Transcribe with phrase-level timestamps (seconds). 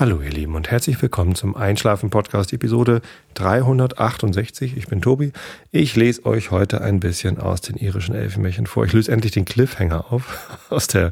[0.00, 3.02] Hallo ihr Lieben und herzlich willkommen zum Einschlafen Podcast Episode
[3.34, 4.74] 368.
[4.74, 5.30] Ich bin Tobi.
[5.72, 8.86] Ich lese euch heute ein bisschen aus den irischen Elfenmärchen vor.
[8.86, 11.10] Ich löse endlich den Cliffhanger auf aus der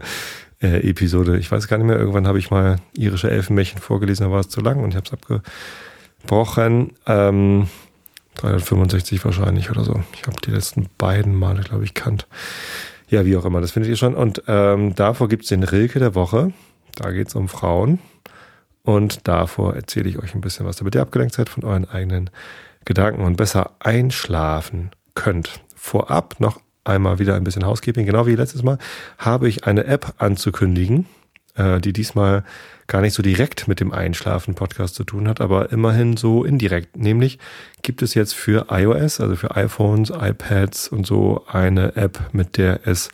[0.62, 1.36] äh, Episode.
[1.36, 4.48] Ich weiß gar nicht mehr, irgendwann habe ich mal irische Elfenmärchen vorgelesen, da war es
[4.48, 6.94] zu lang und ich habe es abgebrochen.
[7.04, 7.68] Ähm,
[8.36, 10.02] 365 wahrscheinlich oder so.
[10.14, 12.26] Ich habe die letzten beiden Male, glaube ich, kannt.
[13.10, 14.14] Ja, wie auch immer, das findet ihr schon.
[14.14, 16.54] Und ähm, davor gibt's den Rilke der Woche.
[16.94, 17.98] Da geht's um Frauen.
[18.88, 22.30] Und davor erzähle ich euch ein bisschen was, damit ihr abgelenkt seid von euren eigenen
[22.86, 25.60] Gedanken und besser einschlafen könnt.
[25.76, 28.06] Vorab noch einmal wieder ein bisschen Housekeeping.
[28.06, 28.78] Genau wie letztes Mal
[29.18, 31.04] habe ich eine App anzukündigen,
[31.54, 32.44] äh, die diesmal
[32.86, 36.96] gar nicht so direkt mit dem Einschlafen-Podcast zu tun hat, aber immerhin so indirekt.
[36.96, 37.38] Nämlich
[37.82, 42.86] gibt es jetzt für iOS, also für iPhones, iPads und so eine App, mit der
[42.86, 43.10] es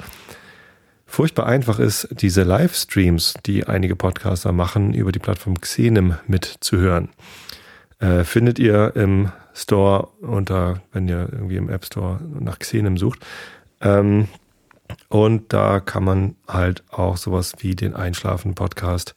[1.14, 7.10] furchtbar einfach ist, diese Livestreams, die einige Podcaster machen, über die Plattform Xenem mitzuhören.
[8.00, 13.24] Äh, findet ihr im Store unter, wenn ihr irgendwie im App Store nach Xenem sucht.
[13.80, 14.26] Ähm,
[15.08, 19.14] und da kann man halt auch sowas wie den Einschlafen-Podcast,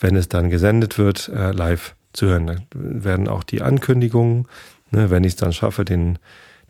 [0.00, 2.46] wenn es dann gesendet wird, äh, live zu hören.
[2.48, 4.48] Da werden auch die Ankündigungen,
[4.90, 6.18] ne, wenn ich es dann schaffe, den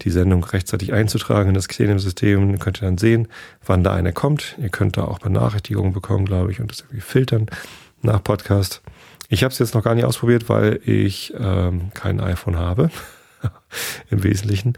[0.03, 2.59] die Sendung rechtzeitig einzutragen in das Xenem-System.
[2.59, 3.29] Könnt ihr dann sehen,
[3.65, 4.57] wann da eine kommt.
[4.61, 7.47] Ihr könnt da auch Benachrichtigungen bekommen, glaube ich, und das irgendwie filtern
[8.03, 8.83] nach Podcast.
[9.29, 12.91] Ich habe es jetzt noch gar nicht ausprobiert, weil ich ähm, kein iPhone habe,
[14.11, 14.75] im Wesentlichen.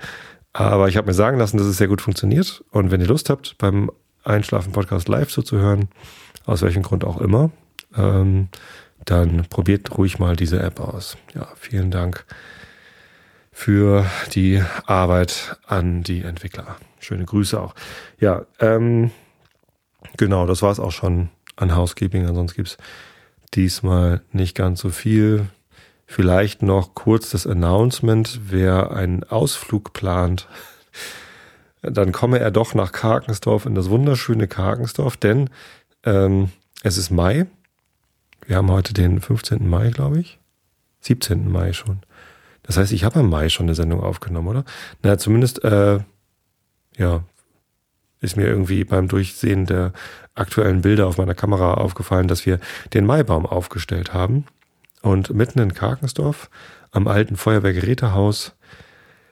[0.53, 2.65] Aber ich habe mir sagen lassen, dass es sehr gut funktioniert.
[2.71, 3.91] Und wenn ihr Lust habt, beim
[4.25, 5.89] Einschlafen-Podcast live zuzuhören,
[6.47, 7.51] aus welchem Grund auch immer,
[7.97, 8.49] ähm,
[9.05, 11.17] dann probiert ruhig mal diese App aus.
[11.35, 12.27] Ja, vielen Dank
[13.61, 16.77] für die Arbeit an die Entwickler.
[16.99, 17.75] Schöne Grüße auch.
[18.19, 19.11] Ja, ähm,
[20.17, 22.25] genau, das war es auch schon an Housekeeping.
[22.27, 22.79] Ansonsten gibt's
[23.53, 25.47] diesmal nicht ganz so viel.
[26.07, 30.49] Vielleicht noch kurz das Announcement, wer einen Ausflug plant,
[31.83, 35.51] dann komme er doch nach Karkensdorf in das wunderschöne Karkensdorf, denn
[36.05, 36.51] ähm,
[36.83, 37.47] es ist Mai.
[38.47, 39.69] Wir haben heute den 15.
[39.69, 40.39] Mai, glaube ich.
[41.01, 41.53] 17.
[41.53, 42.01] Mai schon.
[42.63, 44.65] Das heißt, ich habe im Mai schon eine Sendung aufgenommen, oder?
[45.03, 46.01] Na, zumindest, äh,
[46.97, 47.25] ja,
[48.21, 49.93] ist mir irgendwie beim Durchsehen der
[50.35, 52.61] aktuellen Bilder auf meiner Kamera aufgefallen, dass wir
[52.93, 54.47] den Maibaum aufgestellt haben.
[55.03, 56.51] Und mitten in Karkensdorf,
[56.91, 58.55] am alten Feuerwehrgerätehaus,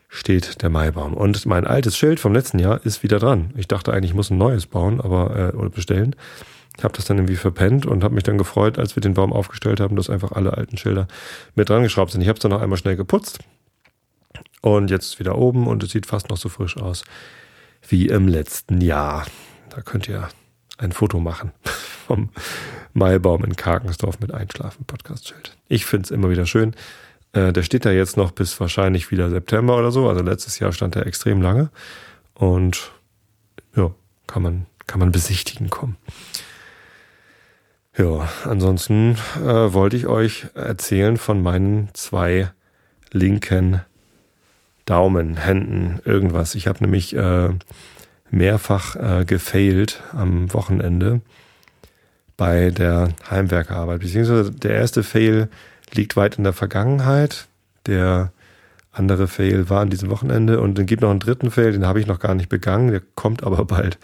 [0.09, 1.15] steht der Maibaum.
[1.15, 3.51] Und mein altes Schild vom letzten Jahr ist wieder dran.
[3.57, 6.17] Ich dachte eigentlich, ich muss ein neues bauen, aber äh, oder bestellen.
[6.83, 9.81] Habe das dann irgendwie verpennt und habe mich dann gefreut, als wir den Baum aufgestellt
[9.81, 11.09] haben, dass einfach alle alten Schilder
[11.55, 12.21] mit dran geschraubt sind.
[12.21, 13.41] Ich habe es dann noch einmal schnell geputzt
[14.61, 17.05] und jetzt wieder oben und es sieht fast noch so frisch aus
[17.89, 19.27] wie im letzten Jahr.
[19.71, 20.29] Da könnt ihr
[20.79, 21.53] ein Foto machen
[22.07, 22.31] vom
[22.93, 25.57] Maibaum in Karkensdorf mit Einschlafen-Podcast-Schild.
[25.69, 26.75] Ich finde es immer wieder schön.
[27.33, 30.09] Äh, der steht da jetzt noch bis wahrscheinlich wieder September oder so.
[30.09, 31.71] Also letztes Jahr stand er extrem lange.
[32.35, 32.93] Und
[33.77, 33.93] ja,
[34.27, 35.97] kann man, kann man besichtigen kommen.
[37.99, 42.49] Ja, ansonsten äh, wollte ich euch erzählen von meinen zwei
[43.11, 43.81] linken
[44.85, 46.55] Daumen, Händen, irgendwas.
[46.55, 47.49] Ich habe nämlich äh,
[48.31, 51.23] mehrfach äh, gefailt am Wochenende
[52.37, 53.99] bei der Heimwerkerarbeit.
[53.99, 55.49] Beziehungsweise der erste Fail
[55.93, 57.49] liegt weit in der Vergangenheit.
[57.87, 58.31] Der
[58.93, 61.99] andere Fail war an diesem Wochenende und dann gibt noch einen dritten Fail, den habe
[61.99, 63.99] ich noch gar nicht begangen, der kommt aber bald.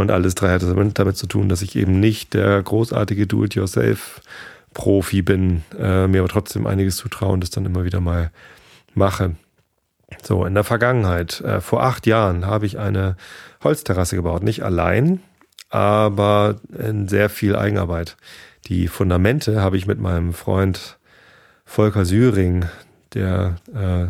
[0.00, 5.62] Und alles drei hat damit zu tun, dass ich eben nicht der großartige Do-it-yourself-Profi bin,
[5.78, 8.30] äh, mir aber trotzdem einiges zutrauen, das dann immer wieder mal
[8.94, 9.36] mache.
[10.22, 13.16] So, in der Vergangenheit, äh, vor acht Jahren, habe ich eine
[13.62, 14.42] Holzterrasse gebaut.
[14.42, 15.20] Nicht allein,
[15.68, 18.16] aber in sehr viel Eigenarbeit.
[18.66, 20.98] Die Fundamente habe ich mit meinem Freund
[21.66, 22.64] Volker Süring,
[23.12, 24.08] der äh,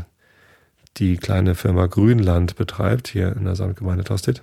[0.99, 4.43] die kleine Firma Grünland betreibt, hier in der Samtgemeinde Tosted,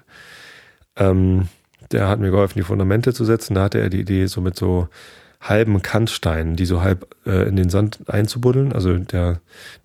[0.98, 1.48] ähm,
[1.92, 3.56] der hat mir geholfen, die Fundamente zu setzen.
[3.56, 4.90] Da hatte er die Idee, so mit so
[5.40, 8.74] halben Kantsteinen, die so halb äh, in den Sand einzubuddeln.
[8.74, 9.40] Also der,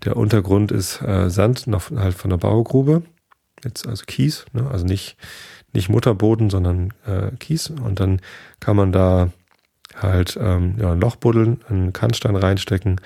[0.04, 3.02] der Untergrund ist äh, Sand, noch halt von der Baugrube.
[3.62, 4.68] Jetzt also Kies, ne?
[4.70, 5.16] also nicht,
[5.72, 7.70] nicht Mutterboden, sondern äh, Kies.
[7.70, 8.20] Und dann
[8.60, 9.30] kann man da
[9.96, 13.00] halt ähm, ja, ein Loch buddeln, einen Kantstein reinstecken,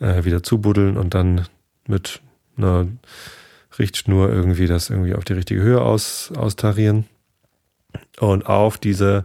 [0.00, 1.46] äh, wieder zubuddeln und dann
[1.88, 2.20] mit
[2.56, 2.86] einer
[3.78, 7.06] Richtschnur irgendwie das irgendwie auf die richtige Höhe aus, austarieren.
[8.20, 9.24] Und auf diese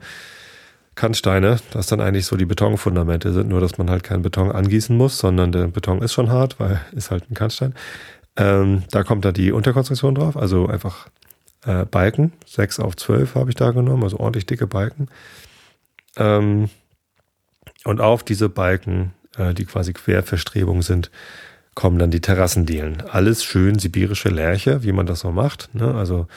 [0.95, 4.95] Kantsteine, das dann eigentlich so die Betonfundamente sind, nur dass man halt keinen Beton angießen
[4.95, 7.73] muss, sondern der Beton ist schon hart, weil ist halt ein Kantstein.
[8.37, 11.07] Ähm, da kommt da die Unterkonstruktion drauf, also einfach
[11.65, 15.07] äh, Balken, 6 auf 12 habe ich da genommen, also ordentlich dicke Balken.
[16.17, 16.69] Ähm,
[17.83, 21.09] Und auf diese Balken, äh, die quasi Querverstrebungen sind,
[21.73, 23.01] kommen dann die Terrassendielen.
[23.09, 25.73] Alles schön sibirische Lärche, wie man das so macht.
[25.73, 25.93] Ne?
[25.95, 26.27] Also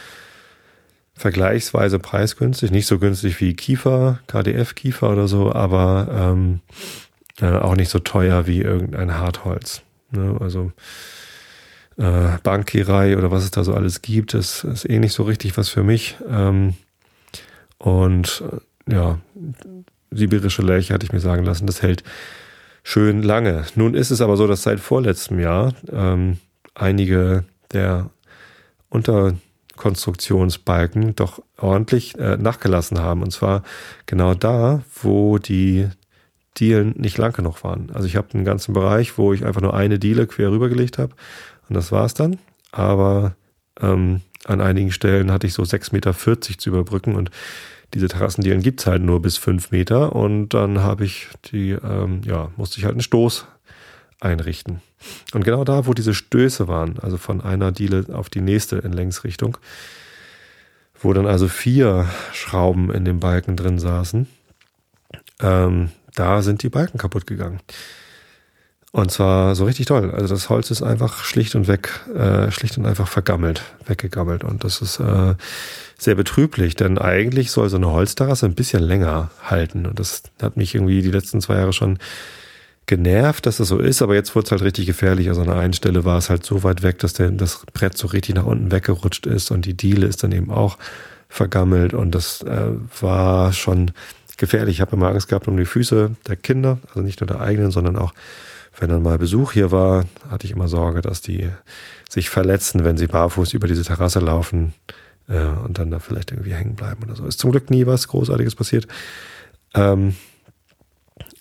[1.15, 6.61] vergleichsweise preisgünstig, nicht so günstig wie Kiefer, KDF-Kiefer oder so, aber ähm,
[7.41, 9.83] äh, auch nicht so teuer wie irgendein Hartholz.
[10.11, 10.37] Ne?
[10.41, 10.73] Also
[11.97, 15.57] äh, Bankierei oder was es da so alles gibt, ist, ist eh nicht so richtig
[15.57, 16.17] was für mich.
[16.29, 16.75] Ähm,
[17.79, 18.43] und
[18.89, 19.19] äh, ja,
[20.11, 22.03] sibirische Lärche hatte ich mir sagen lassen, das hält
[22.83, 23.65] schön lange.
[23.77, 26.39] Nun ist es aber so, dass seit vorletztem Jahr ähm,
[26.75, 28.11] einige der
[29.75, 33.23] Unterkonstruktionsbalken doch ordentlich äh, nachgelassen haben.
[33.23, 33.63] Und zwar
[34.07, 35.89] genau da, wo die
[36.57, 37.91] Dielen nicht lang genug waren.
[37.93, 41.15] Also ich habe einen ganzen Bereich, wo ich einfach nur eine Diele quer rübergelegt habe
[41.69, 42.39] und das war's dann.
[42.71, 43.35] Aber
[43.81, 47.31] ähm, an einigen Stellen hatte ich so 6,40 Meter zu überbrücken und
[47.93, 52.51] diese Terrassendielen gibt's halt nur bis fünf Meter und dann habe ich die, ähm, ja,
[52.57, 53.47] musste ich halt einen Stoß
[54.21, 54.81] einrichten.
[55.33, 58.93] Und genau da, wo diese Stöße waren, also von einer Diele auf die nächste in
[58.93, 59.59] Längsrichtung,
[61.01, 64.27] wo dann also vier Schrauben in dem Balken drin saßen,
[65.41, 67.61] ähm, da sind die Balken kaputt gegangen.
[68.95, 70.13] Und zwar so richtig toll.
[70.13, 74.45] Also das Holz ist einfach schlicht und weg, äh, schlicht und einfach vergammelt, weggegammelt.
[74.45, 75.35] Und das ist äh,
[75.99, 79.87] sehr betrüblich, denn eigentlich soll so eine Holzterrasse ein bisschen länger halten.
[79.87, 81.99] Und das hat mich irgendwie die letzten zwei Jahre schon
[82.87, 85.29] genervt, dass das so ist, aber jetzt wurde es halt richtig gefährlich.
[85.29, 87.97] Also an der einen Stelle war es halt so weit weg, dass der, das Brett
[87.97, 90.79] so richtig nach unten weggerutscht ist und die Diele ist dann eben auch
[91.29, 92.71] vergammelt und das äh,
[93.01, 93.93] war schon
[94.37, 94.77] gefährlich.
[94.77, 97.71] Ich habe immer Angst gehabt um die Füße der Kinder, also nicht nur der eigenen,
[97.71, 98.13] sondern auch
[98.79, 101.49] wenn dann mal Besuch hier war, hatte ich immer Sorge, dass die
[102.09, 104.75] sich verletzen, wenn sie barfuß über diese Terrasse laufen
[105.29, 107.25] äh, und dann da vielleicht irgendwie hängen bleiben oder so.
[107.25, 108.89] Ist zum Glück nie was Großartiges passiert.
[109.75, 110.15] Ähm,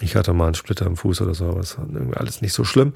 [0.03, 2.53] ich hatte mal einen Splitter im Fuß oder so, aber das war irgendwie alles nicht
[2.53, 2.93] so schlimm.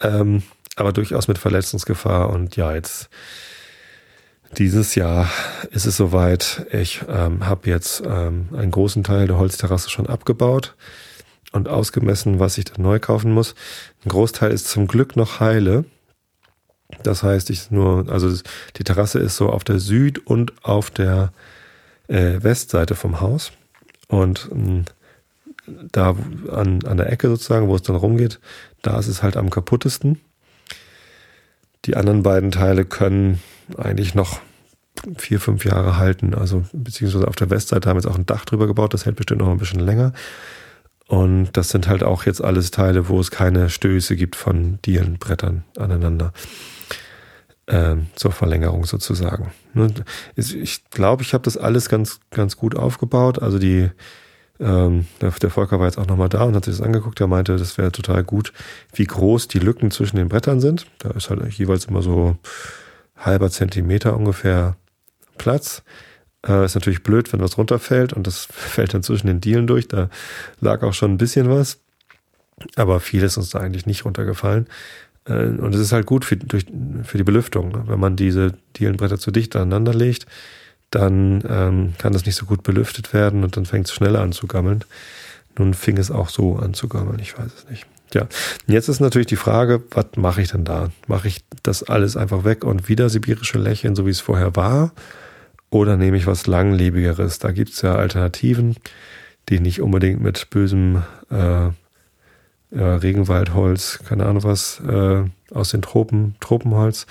[0.00, 0.42] Ähm,
[0.76, 3.08] aber durchaus mit Verletzungsgefahr und ja, jetzt
[4.58, 5.30] dieses Jahr
[5.70, 6.66] ist es soweit.
[6.72, 10.74] Ich ähm, habe jetzt ähm, einen großen Teil der Holzterrasse schon abgebaut
[11.52, 13.54] und ausgemessen, was ich dann neu kaufen muss.
[14.04, 15.84] Ein Großteil ist zum Glück noch heile.
[17.04, 18.36] Das heißt, ich nur, also
[18.76, 21.32] die Terrasse ist so auf der Süd- und auf der
[22.08, 23.52] äh, Westseite vom Haus.
[24.08, 24.84] Und ähm,
[25.66, 26.16] da
[26.50, 28.40] an, an der Ecke sozusagen, wo es dann rumgeht,
[28.82, 30.20] da ist es halt am kaputtesten.
[31.84, 33.40] Die anderen beiden Teile können
[33.76, 34.40] eigentlich noch
[35.16, 36.34] vier, fünf Jahre halten.
[36.34, 39.16] Also beziehungsweise auf der Westseite haben wir jetzt auch ein Dach drüber gebaut, das hält
[39.16, 40.12] bestimmt noch ein bisschen länger.
[41.06, 45.64] Und das sind halt auch jetzt alles Teile, wo es keine Stöße gibt von Dielenbrettern
[45.76, 46.32] aneinander.
[47.66, 49.52] Ähm, zur Verlängerung sozusagen.
[49.74, 49.92] Ne,
[50.34, 53.40] ich glaube, ich habe das alles ganz, ganz gut aufgebaut.
[53.40, 53.90] Also die,
[54.60, 57.20] ähm, der, Volker war jetzt auch nochmal da und hat sich das angeguckt.
[57.20, 58.52] Er meinte, das wäre total gut,
[58.92, 60.86] wie groß die Lücken zwischen den Brettern sind.
[60.98, 62.36] Da ist halt jeweils immer so
[63.16, 64.76] halber Zentimeter ungefähr
[65.38, 65.82] Platz.
[66.46, 69.88] Äh, ist natürlich blöd, wenn was runterfällt und das fällt dann zwischen den Dielen durch.
[69.88, 70.10] Da
[70.60, 71.80] lag auch schon ein bisschen was.
[72.76, 74.66] Aber viel ist uns da eigentlich nicht runtergefallen.
[75.24, 76.66] Äh, und es ist halt gut für, durch,
[77.04, 77.88] für die Belüftung.
[77.88, 80.26] Wenn man diese Dielenbretter zu dicht aneinander legt,
[80.90, 84.32] dann ähm, kann das nicht so gut belüftet werden und dann fängt es schneller an
[84.32, 84.84] zu gammeln.
[85.58, 87.86] Nun fing es auch so an zu gammeln, ich weiß es nicht.
[88.12, 88.26] Ja,
[88.66, 90.90] jetzt ist natürlich die Frage, was mache ich denn da?
[91.06, 94.92] Mache ich das alles einfach weg und wieder sibirische Lächeln, so wie es vorher war?
[95.70, 97.38] Oder nehme ich was Langlebigeres?
[97.38, 98.76] Da gibt es ja Alternativen,
[99.48, 101.68] die nicht unbedingt mit bösem äh,
[102.72, 105.22] ja, Regenwaldholz, keine Ahnung was, äh,
[105.52, 107.06] aus den Tropen, Tropenholz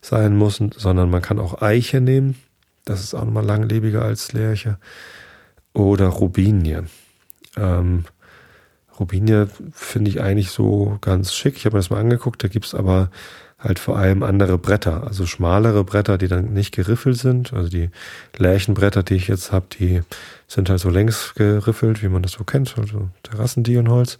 [0.00, 2.36] sein müssen, sondern man kann auch Eiche nehmen.
[2.84, 4.78] Das ist auch nochmal langlebiger als Lärche.
[5.72, 6.84] Oder Rubinie.
[7.56, 8.04] Ähm,
[8.98, 11.56] Rubinie finde ich eigentlich so ganz schick.
[11.56, 12.42] Ich habe mir das mal angeguckt.
[12.44, 13.10] Da gibt es aber
[13.62, 17.52] halt vor allem andere Bretter, also schmalere Bretter, die dann nicht geriffelt sind.
[17.52, 17.90] Also die
[18.36, 20.02] Lärchenbretter, die ich jetzt habe, die
[20.48, 24.18] sind halt so längs geriffelt, wie man das so kennt, also Terrassendionholz.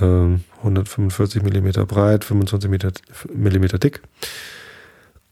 [0.00, 2.70] Ähm, 145 Millimeter breit, 25
[3.32, 4.02] Millimeter dick.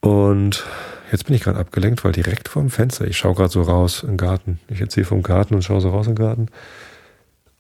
[0.01, 0.65] Und
[1.13, 4.17] jetzt bin ich gerade abgelenkt, weil direkt vorm Fenster, ich schaue gerade so raus im
[4.17, 4.59] Garten.
[4.69, 6.49] Ich erzähle vom Garten und schaue so raus im Garten.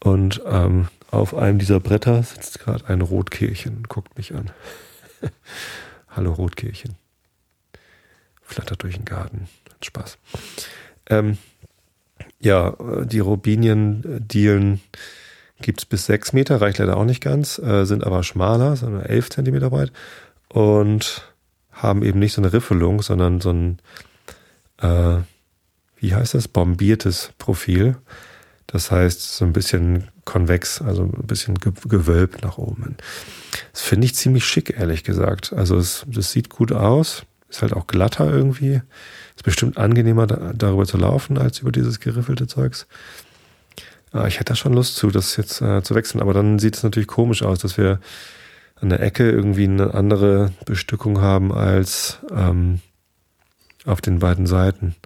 [0.00, 4.50] Und ähm, auf einem dieser Bretter sitzt gerade ein Rotkehlchen und guckt mich an.
[6.08, 6.96] Hallo Rotkehlchen.
[8.42, 9.48] Flattert durch den Garten.
[9.70, 10.18] Hat Spaß.
[11.10, 11.36] Ähm,
[12.40, 14.80] ja, die Robinien-Dielen
[15.60, 18.92] gibt es bis sechs Meter, reicht leider auch nicht ganz, äh, sind aber schmaler, sind
[18.92, 19.92] nur elf Zentimeter breit
[20.48, 21.31] und
[21.72, 23.78] haben eben nicht so eine Riffelung, sondern so ein,
[24.78, 25.22] äh,
[25.96, 27.96] wie heißt das, bombiertes Profil.
[28.66, 32.96] Das heißt, so ein bisschen konvex, also ein bisschen gewölbt nach oben.
[33.72, 35.52] Das finde ich ziemlich schick, ehrlich gesagt.
[35.52, 37.24] Also es, das sieht gut aus.
[37.48, 38.80] Ist halt auch glatter irgendwie.
[39.36, 42.86] Ist bestimmt angenehmer, da, darüber zu laufen, als über dieses geriffelte Zeugs.
[44.12, 46.22] Ah, ich hätte da schon Lust zu, das jetzt äh, zu wechseln.
[46.22, 48.00] Aber dann sieht es natürlich komisch aus, dass wir
[48.82, 52.80] an der Ecke irgendwie eine andere Bestückung haben als ähm,
[53.86, 54.96] auf den beiden Seiten.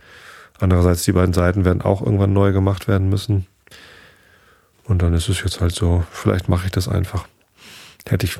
[0.58, 3.46] Andererseits, die beiden Seiten werden auch irgendwann neu gemacht werden müssen.
[4.84, 7.28] Und dann ist es jetzt halt so, vielleicht mache ich das einfach.
[8.08, 8.38] Hätte ich,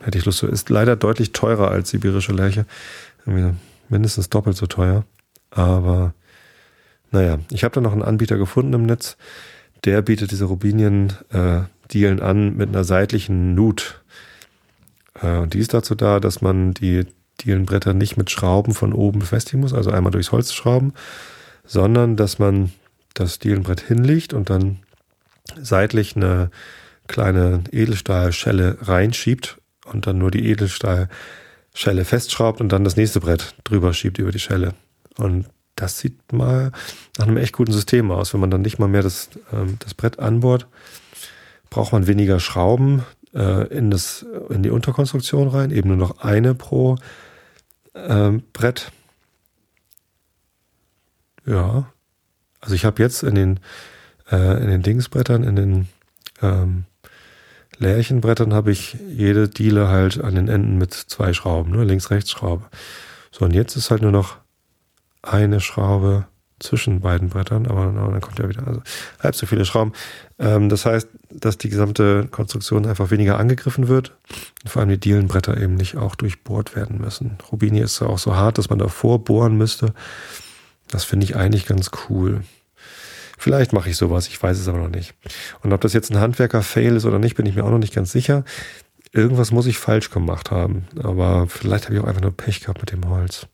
[0.00, 0.46] hätte ich Lust zu.
[0.46, 2.32] Ist leider deutlich teurer als sibirische.
[2.32, 3.56] Irgendwie
[3.88, 5.04] mindestens doppelt so teuer.
[5.50, 6.14] Aber
[7.10, 9.16] naja, ich habe da noch einen Anbieter gefunden im Netz.
[9.84, 14.02] Der bietet diese Rubinien-Dielen äh, an mit einer seitlichen Nut.
[15.22, 17.06] Äh, und die ist dazu da, dass man die
[17.40, 20.94] Dielenbretter nicht mit Schrauben von oben befestigen muss, also einmal durchs Holz schrauben,
[21.64, 22.72] sondern dass man
[23.14, 24.78] das Dielenbrett hinlegt und dann
[25.60, 26.50] seitlich eine
[27.08, 33.92] kleine Edelstahlschelle reinschiebt und dann nur die Edelstahlschelle festschraubt und dann das nächste Brett drüber
[33.92, 34.74] schiebt über die Schelle.
[35.16, 35.46] Und
[35.76, 36.72] das sieht mal
[37.18, 38.32] nach einem echt guten System aus.
[38.32, 40.66] Wenn man dann nicht mal mehr das, ähm, das Brett anbohrt,
[41.70, 43.04] braucht man weniger Schrauben
[43.36, 46.96] äh, in, das, in die Unterkonstruktion rein, eben nur noch eine pro
[47.94, 48.90] ähm, Brett.
[51.44, 51.92] Ja.
[52.60, 53.60] Also ich habe jetzt in den,
[54.30, 55.88] äh, in den Dingsbrettern, in den
[56.42, 56.84] ähm,
[57.78, 61.84] Lärchenbrettern habe ich jede Diele halt an den Enden mit zwei Schrauben, ne?
[61.84, 62.64] Links-Rechts-Schraube.
[63.30, 64.38] So, und jetzt ist halt nur noch
[65.22, 66.26] eine Schraube
[66.58, 68.82] zwischen beiden Brettern, aber, dann kommt ja wieder also
[69.20, 69.92] halb so viele Schrauben.
[70.38, 74.16] Ähm, das heißt, dass die gesamte Konstruktion einfach weniger angegriffen wird
[74.62, 77.38] und vor allem die Dielenbretter eben nicht auch durchbohrt werden müssen.
[77.52, 79.92] Rubini ist ja auch so hart, dass man davor bohren müsste.
[80.88, 82.42] Das finde ich eigentlich ganz cool.
[83.38, 85.14] Vielleicht mache ich sowas, ich weiß es aber noch nicht.
[85.62, 87.94] Und ob das jetzt ein Handwerker-Fail ist oder nicht, bin ich mir auch noch nicht
[87.94, 88.44] ganz sicher.
[89.12, 90.86] Irgendwas muss ich falsch gemacht haben.
[91.02, 93.46] Aber vielleicht habe ich auch einfach nur Pech gehabt mit dem Holz.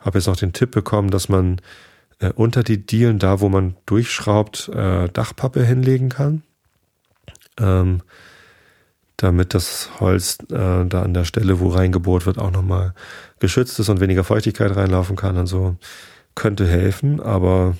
[0.00, 1.60] Habe jetzt auch den Tipp bekommen, dass man
[2.24, 6.42] äh, unter die Dielen, da wo man durchschraubt, äh, Dachpappe hinlegen kann.
[7.58, 8.02] Ähm,
[9.16, 12.94] damit das Holz äh, da an der Stelle, wo reingebohrt wird, auch nochmal
[13.38, 15.76] geschützt ist und weniger Feuchtigkeit reinlaufen kann und so.
[16.34, 17.76] Könnte helfen, aber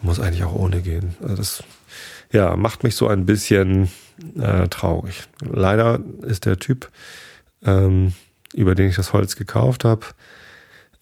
[0.00, 1.14] muss eigentlich auch ohne gehen.
[1.22, 1.64] Also das
[2.32, 3.88] ja, macht mich so ein bisschen
[4.38, 5.28] äh, traurig.
[5.40, 6.90] Leider ist der Typ,
[7.64, 8.12] ähm,
[8.52, 10.06] über den ich das Holz gekauft habe,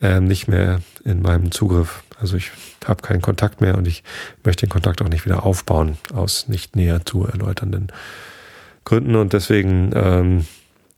[0.02, 2.02] ähm, nicht mehr in meinem Zugriff.
[2.20, 2.50] Also ich
[2.86, 4.02] habe keinen Kontakt mehr und ich
[4.44, 7.88] möchte den Kontakt auch nicht wieder aufbauen, aus nicht näher zu erläuternden
[8.84, 9.16] Gründen.
[9.16, 10.46] Und deswegen ähm,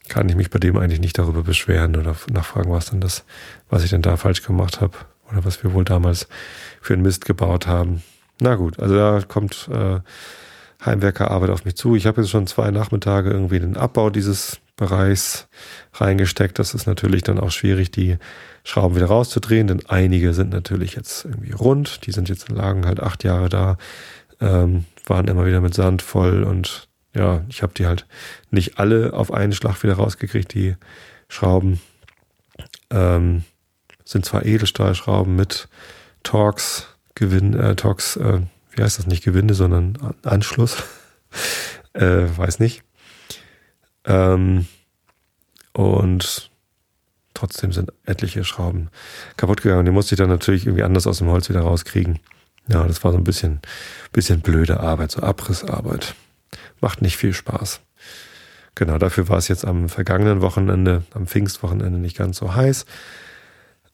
[0.08, 3.24] kann ich mich bei dem eigentlich nicht darüber beschweren oder nachfragen, was denn das,
[3.70, 4.96] was ich denn da falsch gemacht habe
[5.30, 6.28] oder was wir wohl damals
[6.80, 8.02] für einen Mist gebaut haben.
[8.40, 10.00] Na gut, also da kommt äh,
[10.84, 11.96] Heimwerkerarbeit auf mich zu.
[11.96, 15.48] Ich habe jetzt schon zwei Nachmittage irgendwie in den Abbau dieses Bereichs
[15.94, 16.58] reingesteckt.
[16.58, 18.18] Das ist natürlich dann auch schwierig, die
[18.64, 22.06] Schrauben wieder rauszudrehen, denn einige sind natürlich jetzt irgendwie rund.
[22.06, 23.76] Die sind jetzt lagen halt acht Jahre da,
[24.40, 28.06] ähm, waren immer wieder mit Sand voll und ja, ich habe die halt
[28.50, 30.76] nicht alle auf einen Schlag wieder rausgekriegt, die
[31.28, 31.80] Schrauben.
[32.90, 33.44] Ähm,
[34.04, 35.68] sind zwar Edelstahlschrauben mit
[36.22, 38.40] Torx, Gewinn, äh, Torx, äh,
[38.74, 40.82] wie heißt das nicht Gewinde, sondern Anschluss.
[41.92, 42.82] äh, weiß nicht.
[44.04, 44.66] Ähm,
[45.72, 46.50] und
[47.34, 48.88] trotzdem sind etliche Schrauben
[49.36, 49.84] kaputt gegangen.
[49.84, 52.18] Die musste ich dann natürlich irgendwie anders aus dem Holz wieder rauskriegen.
[52.68, 53.60] Ja, das war so ein bisschen,
[54.12, 56.14] bisschen blöde Arbeit, so Abrissarbeit.
[56.80, 57.80] Macht nicht viel Spaß.
[58.74, 62.86] Genau, dafür war es jetzt am vergangenen Wochenende, am Pfingstwochenende nicht ganz so heiß.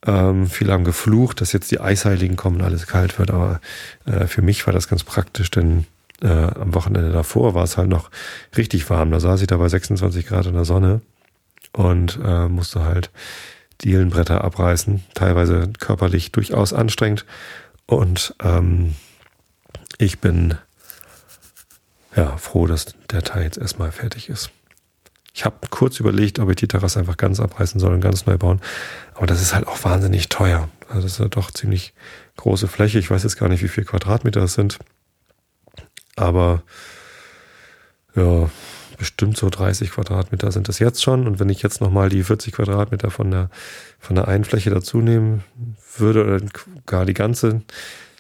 [0.06, 3.60] Ähm, viele haben geflucht, dass jetzt die Eisheiligen kommen, alles kalt wird, aber
[4.06, 5.86] äh, für mich war das ganz praktisch, denn
[6.22, 8.10] äh, am Wochenende davor war es halt noch
[8.56, 9.10] richtig warm.
[9.10, 11.00] Da saß ich da bei 26 Grad in der Sonne
[11.72, 13.10] und äh, musste halt
[13.82, 17.24] Dielenbretter abreißen, teilweise körperlich durchaus anstrengend.
[17.86, 18.96] Und ähm,
[19.98, 20.56] ich bin
[22.16, 24.50] ja froh, dass der Teil jetzt erstmal fertig ist.
[25.38, 28.36] Ich habe kurz überlegt, ob ich die Terrasse einfach ganz abreißen soll und ganz neu
[28.36, 28.60] bauen.
[29.14, 30.68] Aber das ist halt auch wahnsinnig teuer.
[30.88, 31.94] Also das ist ja doch ziemlich
[32.38, 32.98] große Fläche.
[32.98, 34.80] Ich weiß jetzt gar nicht, wie viel Quadratmeter es sind.
[36.16, 36.64] Aber
[38.16, 38.50] ja,
[38.98, 41.28] bestimmt so 30 Quadratmeter sind das jetzt schon.
[41.28, 43.48] Und wenn ich jetzt nochmal die 40 Quadratmeter von der,
[44.00, 45.44] von der einen Fläche dazu nehmen
[45.96, 46.40] würde, oder
[46.84, 47.62] gar die ganze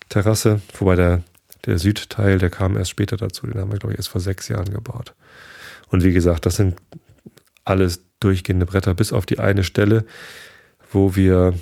[0.08, 1.24] Terrasse, wobei der,
[1.66, 4.46] der Südteil, der kam erst später dazu, den haben wir, glaube ich, erst vor sechs
[4.46, 5.14] Jahren gebaut.
[5.88, 6.76] Und wie gesagt, das sind
[7.68, 10.04] alles durchgehende Bretter, bis auf die eine Stelle,
[10.90, 11.54] wo wir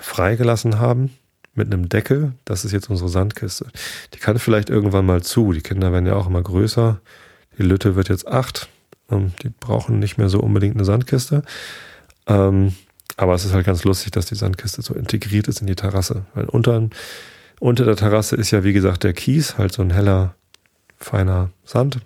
[0.00, 1.10] freigelassen haben
[1.54, 2.32] mit einem Deckel.
[2.44, 3.66] Das ist jetzt unsere Sandkiste.
[4.14, 5.52] Die kann vielleicht irgendwann mal zu.
[5.52, 7.00] Die Kinder werden ja auch immer größer.
[7.58, 8.68] Die Lütte wird jetzt acht.
[9.10, 11.42] Ähm, die brauchen nicht mehr so unbedingt eine Sandkiste.
[12.26, 12.74] Ähm,
[13.16, 16.24] aber es ist halt ganz lustig, dass die Sandkiste so integriert ist in die Terrasse.
[16.34, 16.88] Weil unter,
[17.58, 20.34] unter der Terrasse ist ja, wie gesagt, der Kies, halt so ein heller,
[20.96, 21.98] feiner Sand.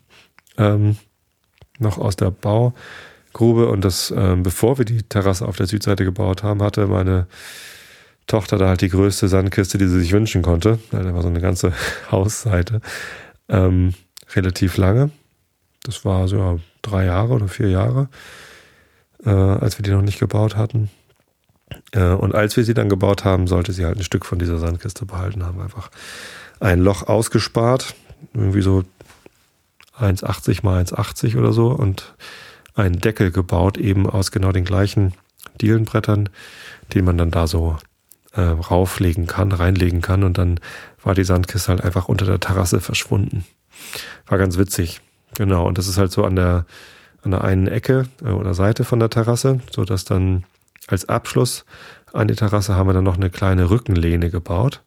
[1.78, 3.68] Noch aus der Baugrube.
[3.68, 7.26] Und das, ähm, bevor wir die Terrasse auf der Südseite gebaut haben, hatte meine
[8.26, 10.78] Tochter da halt die größte Sandkiste, die sie sich wünschen konnte.
[10.90, 11.72] Da war so eine ganze
[12.10, 12.80] Hausseite.
[13.48, 13.94] Ähm,
[14.34, 15.10] relativ lange.
[15.82, 18.08] Das war so ja, drei Jahre oder vier Jahre,
[19.24, 20.90] äh, als wir die noch nicht gebaut hatten.
[21.92, 24.58] Äh, und als wir sie dann gebaut haben, sollte sie halt ein Stück von dieser
[24.58, 25.60] Sandkiste behalten haben.
[25.60, 25.90] Einfach
[26.60, 27.94] ein Loch ausgespart,
[28.32, 28.84] irgendwie so
[29.98, 32.14] 1,80 mal 1,80 oder so und
[32.74, 35.14] einen Deckel gebaut, eben aus genau den gleichen
[35.60, 36.28] Dielenbrettern,
[36.92, 37.76] den man dann da so
[38.32, 40.58] äh, rauflegen kann, reinlegen kann und dann
[41.02, 43.44] war die Sandkiste halt einfach unter der Terrasse verschwunden.
[44.26, 45.00] War ganz witzig.
[45.36, 46.64] Genau, und das ist halt so an der,
[47.22, 50.44] an der einen Ecke äh, oder Seite von der Terrasse, so dass dann
[50.86, 51.64] als Abschluss
[52.12, 54.82] an die Terrasse haben wir dann noch eine kleine Rückenlehne gebaut,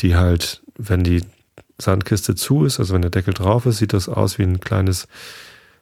[0.00, 1.24] die halt, wenn die
[1.78, 5.08] Sandkiste zu ist, also wenn der Deckel drauf ist, sieht das aus wie ein kleines,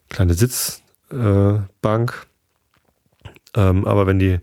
[0.09, 2.27] kleine Sitzbank.
[3.55, 4.39] Äh, ähm, aber wenn die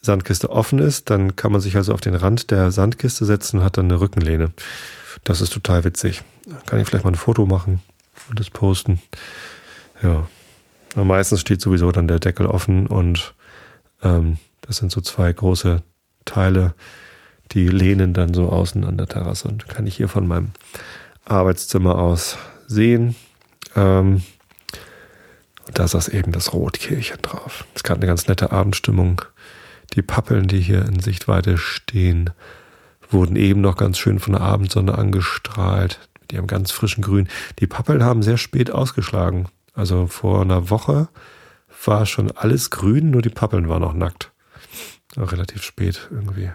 [0.00, 3.64] Sandkiste offen ist, dann kann man sich also auf den Rand der Sandkiste setzen und
[3.64, 4.52] hat dann eine Rückenlehne.
[5.24, 6.22] Das ist total witzig.
[6.66, 7.82] Kann ich vielleicht mal ein Foto machen
[8.28, 9.00] und das posten.
[10.02, 10.28] Ja.
[10.94, 13.34] Aber meistens steht sowieso dann der Deckel offen und
[14.02, 15.82] ähm, das sind so zwei große
[16.24, 16.74] Teile,
[17.52, 20.50] die lehnen dann so außen an der Terrasse und kann ich hier von meinem
[21.24, 22.36] Arbeitszimmer aus
[22.66, 23.14] sehen.
[23.76, 24.22] Ähm,
[25.72, 27.64] da ist das eben das Rotkirchen drauf.
[27.74, 29.22] Es gab eine ganz nette Abendstimmung.
[29.94, 32.30] Die Pappeln, die hier in Sichtweite stehen,
[33.10, 35.98] wurden eben noch ganz schön von der Abendsonne angestrahlt.
[36.30, 37.28] Die haben ganz frischen Grün.
[37.58, 39.48] Die Pappeln haben sehr spät ausgeschlagen.
[39.74, 41.08] Also vor einer Woche
[41.84, 44.32] war schon alles grün, nur die Pappeln waren noch nackt.
[45.16, 46.50] Auch relativ spät irgendwie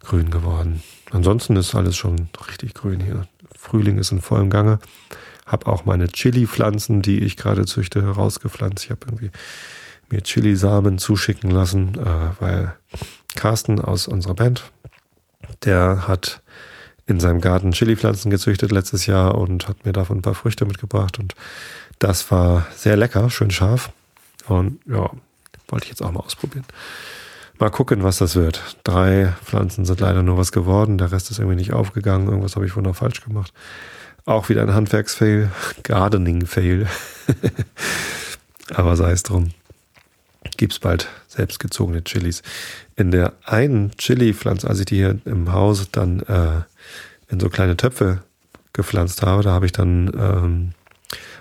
[0.00, 0.82] grün geworden.
[1.10, 3.26] Ansonsten ist alles schon richtig grün hier.
[3.56, 4.78] Frühling ist in vollem Gange.
[5.46, 8.84] Hab auch meine Chili-Pflanzen, die ich gerade züchte, rausgepflanzt.
[8.84, 9.30] Ich habe irgendwie
[10.10, 12.74] mir Chili-Samen zuschicken lassen, äh, weil
[13.34, 14.64] Carsten aus unserer Band,
[15.64, 16.42] der hat
[17.06, 21.18] in seinem Garten Chili-Pflanzen gezüchtet letztes Jahr und hat mir davon ein paar Früchte mitgebracht
[21.18, 21.34] und
[21.98, 23.90] das war sehr lecker, schön scharf
[24.46, 25.10] und ja,
[25.68, 26.64] wollte ich jetzt auch mal ausprobieren.
[27.60, 28.76] Mal gucken, was das wird.
[28.84, 32.66] Drei Pflanzen sind leider nur was geworden, der Rest ist irgendwie nicht aufgegangen, irgendwas habe
[32.66, 33.52] ich wohl noch falsch gemacht.
[34.24, 35.50] Auch wieder ein Handwerksfail,
[35.82, 36.86] Gardening-Fail.
[38.74, 39.50] Aber sei es drum.
[40.56, 42.42] Gibt's bald selbstgezogene Chilis.
[42.94, 46.62] In der einen Chili-Pflanze, als ich die hier im Haus dann äh,
[47.28, 48.22] in so kleine Töpfe
[48.72, 50.72] gepflanzt habe, da habe ich dann ähm,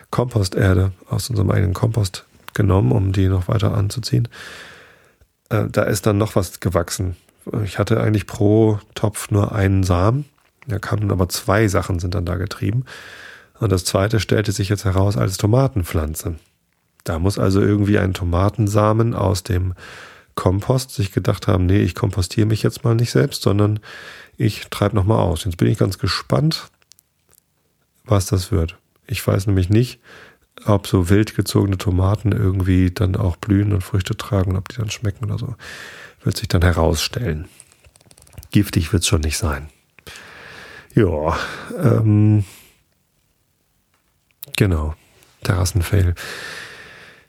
[0.10, 2.26] Komposterde aus unserem eigenen Kompost
[2.56, 4.28] genommen, um die noch weiter anzuziehen
[5.50, 7.16] äh, da ist dann noch was gewachsen.
[7.64, 10.26] Ich hatte eigentlich pro Topf nur einen Samen.
[10.68, 12.86] Da kamen aber zwei Sachen sind dann da getrieben.
[13.60, 16.36] Und das zweite stellte sich jetzt heraus als Tomatenpflanze.
[17.04, 19.74] Da muss also irgendwie ein Tomatensamen aus dem
[20.36, 23.80] Kompost sich gedacht haben, nee, ich kompostiere mich jetzt mal nicht selbst, sondern
[24.36, 25.46] ich treibe nochmal aus.
[25.46, 26.70] Jetzt bin ich ganz gespannt,
[28.04, 28.78] was das wird.
[29.08, 30.00] Ich weiß nämlich nicht,
[30.66, 34.90] ob so wild gezogene Tomaten irgendwie dann auch blühen und Früchte tragen, ob die dann
[34.90, 35.56] schmecken oder so.
[36.24, 37.48] Wird sich dann herausstellen.
[38.52, 39.70] Giftig wird es schon nicht sein.
[40.96, 41.38] Ja,
[41.78, 42.44] ähm,
[44.56, 44.96] genau.
[45.44, 46.16] Terrassenfail.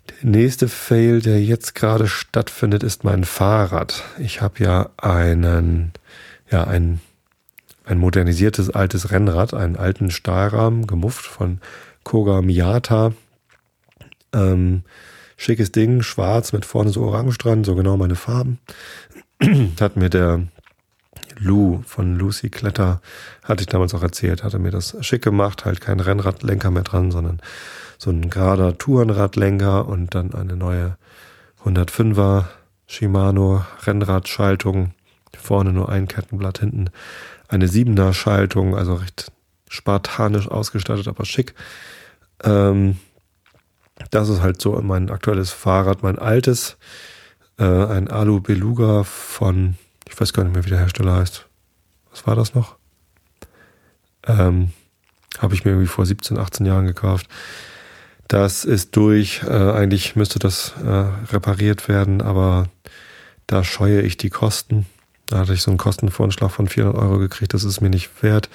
[0.09, 4.05] Der nächste Fail, der jetzt gerade stattfindet, ist mein Fahrrad.
[4.19, 5.93] Ich habe ja einen,
[6.51, 7.01] ja, ein,
[7.85, 11.61] ein modernisiertes altes Rennrad, einen alten Stahlrahmen, gemufft von
[12.09, 13.13] Koga Miata.
[14.33, 14.83] Ähm,
[15.37, 18.61] schickes Ding, schwarz mit vorne so orange dran, so genau meine Farben.
[19.81, 20.49] Hat mir der
[21.39, 23.03] Lou von Lucy Kletter,
[23.45, 27.11] hatte ich damals auch erzählt, hatte mir das schick gemacht, halt kein Rennradlenker mehr dran,
[27.11, 27.41] sondern
[27.99, 30.97] so ein gerader Tourenradlenker und dann eine neue
[31.65, 32.47] 105er
[32.87, 34.95] Shimano Rennradschaltung.
[35.37, 36.89] Vorne nur ein Kettenblatt, hinten
[37.49, 39.31] eine 7er Schaltung, also recht
[39.69, 41.55] spartanisch ausgestattet, aber schick.
[42.45, 42.99] Ähm,
[44.11, 46.77] das ist halt so mein aktuelles Fahrrad, mein altes,
[47.59, 49.77] äh, ein Alu Beluga von,
[50.09, 51.47] ich weiß gar nicht mehr, wie der Hersteller heißt.
[52.11, 52.77] Was war das noch?
[54.27, 54.73] Ähm,
[55.39, 57.29] Habe ich mir irgendwie vor 17, 18 Jahren gekauft.
[58.29, 59.43] Das ist durch.
[59.43, 60.89] Äh, eigentlich müsste das äh,
[61.33, 62.69] repariert werden, aber
[63.47, 64.87] da scheue ich die Kosten.
[65.27, 67.55] Da hatte ich so einen Kostenvoranschlag von 400 Euro gekriegt.
[67.55, 68.49] Das ist mir nicht wert.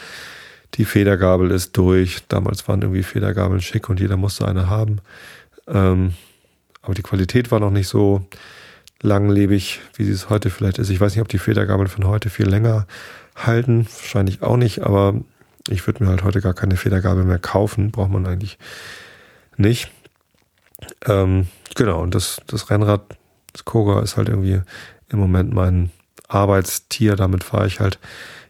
[0.75, 2.27] Die Federgabel ist durch.
[2.27, 4.99] Damals waren irgendwie Federgabeln schick und jeder musste eine haben.
[5.67, 6.13] Ähm,
[6.81, 8.25] aber die Qualität war noch nicht so
[9.01, 10.89] langlebig, wie sie es heute vielleicht ist.
[10.89, 12.87] Ich weiß nicht, ob die Federgabeln von heute viel länger
[13.35, 13.85] halten.
[13.99, 15.15] Wahrscheinlich auch nicht, aber
[15.69, 17.91] ich würde mir halt heute gar keine Federgabel mehr kaufen.
[17.91, 18.57] Braucht man eigentlich
[19.57, 19.91] nicht.
[21.05, 23.01] Ähm, genau, und das, das Rennrad,
[23.51, 24.61] das Koga ist halt irgendwie
[25.09, 25.91] im Moment mein
[26.27, 27.15] Arbeitstier.
[27.15, 27.99] Damit fahre ich halt,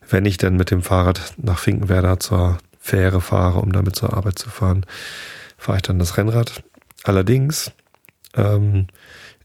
[0.09, 4.37] wenn ich denn mit dem Fahrrad nach Finkenwerder zur Fähre fahre, um damit zur Arbeit
[4.37, 4.85] zu fahren,
[5.57, 6.63] fahre ich dann das Rennrad.
[7.03, 7.71] Allerdings
[8.35, 8.87] ähm,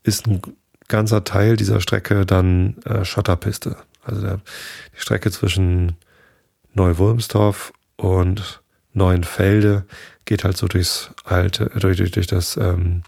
[0.02, 0.42] ist ein
[0.88, 3.76] ganzer Teil dieser Strecke dann äh, Schotterpiste.
[4.02, 4.40] Also der,
[4.96, 5.96] die Strecke zwischen
[6.74, 8.62] Neuwulmsdorf und
[8.94, 9.84] Neuenfelde
[10.24, 13.02] geht halt so durchs alte, durch, durch, durch das ähm,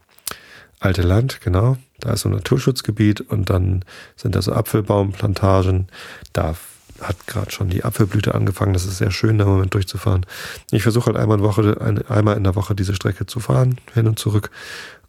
[0.79, 1.77] alte Land, genau.
[2.01, 3.85] Da ist so ein Naturschutzgebiet und dann
[4.17, 5.89] sind da so Apfelbaumplantagen.
[6.33, 6.57] Da
[7.01, 8.73] hat gerade schon die Apfelblüte angefangen.
[8.73, 10.27] Das ist sehr schön, da im Moment durchzufahren.
[10.71, 14.07] Ich versuche halt einmal in, Woche, einmal in der Woche diese Strecke zu fahren, hin
[14.07, 14.51] und zurück.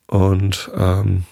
[0.08, 1.23] Und ähm,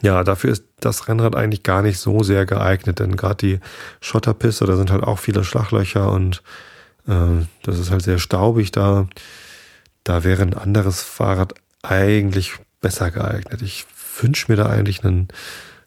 [0.00, 3.60] ja, dafür ist das Rennrad eigentlich gar nicht so sehr geeignet, denn gerade die
[4.00, 6.42] Schotterpiste, da sind halt auch viele Schlaglöcher und
[7.06, 9.08] äh, das ist halt sehr staubig da.
[10.04, 13.62] Da wäre ein anderes Fahrrad eigentlich besser geeignet.
[13.62, 13.86] Ich
[14.20, 15.28] wünsche mir da eigentlich einen,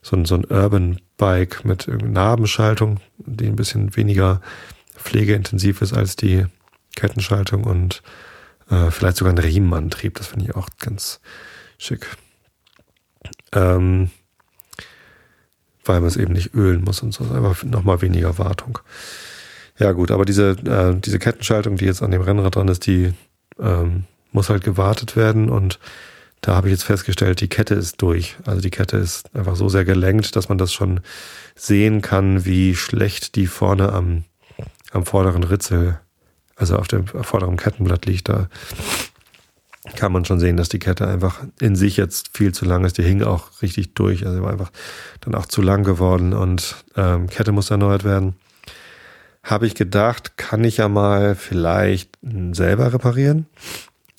[0.01, 4.41] so ein, so ein Urban Bike mit Nabenschaltung, die ein bisschen weniger
[4.97, 6.45] pflegeintensiv ist als die
[6.95, 8.01] Kettenschaltung und
[8.69, 10.15] äh, vielleicht sogar ein Riemenantrieb.
[10.15, 11.19] Das finde ich auch ganz
[11.78, 12.08] schick.
[13.51, 14.10] Ähm,
[15.84, 17.23] weil man es eben nicht ölen muss und so.
[17.32, 18.80] Einfach nochmal weniger Wartung.
[19.78, 23.13] Ja gut, aber diese, äh, diese Kettenschaltung, die jetzt an dem Rennrad dran ist, die
[23.60, 25.80] ähm, muss halt gewartet werden und
[26.41, 28.38] da habe ich jetzt festgestellt, die Kette ist durch.
[28.45, 31.00] Also die Kette ist einfach so sehr gelenkt, dass man das schon
[31.56, 34.26] sehen kann, wie schlecht die vorne am,
[34.91, 36.00] am vorderen Ritzel,
[36.56, 38.30] also auf dem vorderen Kettenblatt liegt.
[38.30, 38.48] Da
[39.95, 42.98] kann man schon sehen, dass die Kette einfach in sich jetzt viel zu lang ist.
[42.98, 44.26] Die hing auch richtig durch.
[44.26, 44.71] Also war einfach
[45.21, 48.36] dann auch zu lang geworden und ähm, Kette muss erneuert werden.
[49.43, 52.17] Habe ich gedacht, kann ich ja mal vielleicht
[52.52, 53.45] selber reparieren.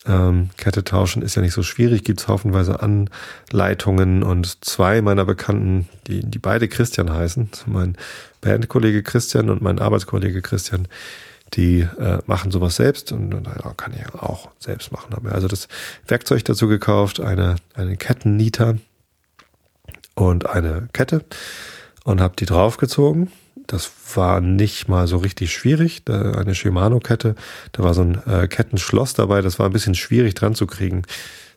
[0.07, 5.25] Ähm, Kette tauschen ist ja nicht so schwierig, gibt es haufenweise Anleitungen und zwei meiner
[5.25, 7.97] Bekannten, die, die beide Christian heißen, mein
[8.41, 10.87] Bandkollege Christian und mein Arbeitskollege Christian,
[11.55, 15.13] die äh, machen sowas selbst und, und ja, kann ich auch selbst machen.
[15.13, 15.69] Habe mir also das
[16.07, 18.79] Werkzeug dazu gekauft, eine, eine Kettennieter
[20.15, 21.25] und eine Kette
[22.05, 23.31] und habe die draufgezogen.
[23.67, 26.03] Das war nicht mal so richtig schwierig.
[26.09, 27.35] Eine Shimano-Kette,
[27.73, 31.03] da war so ein äh, Kettenschloss dabei, das war ein bisschen schwierig dran zu kriegen.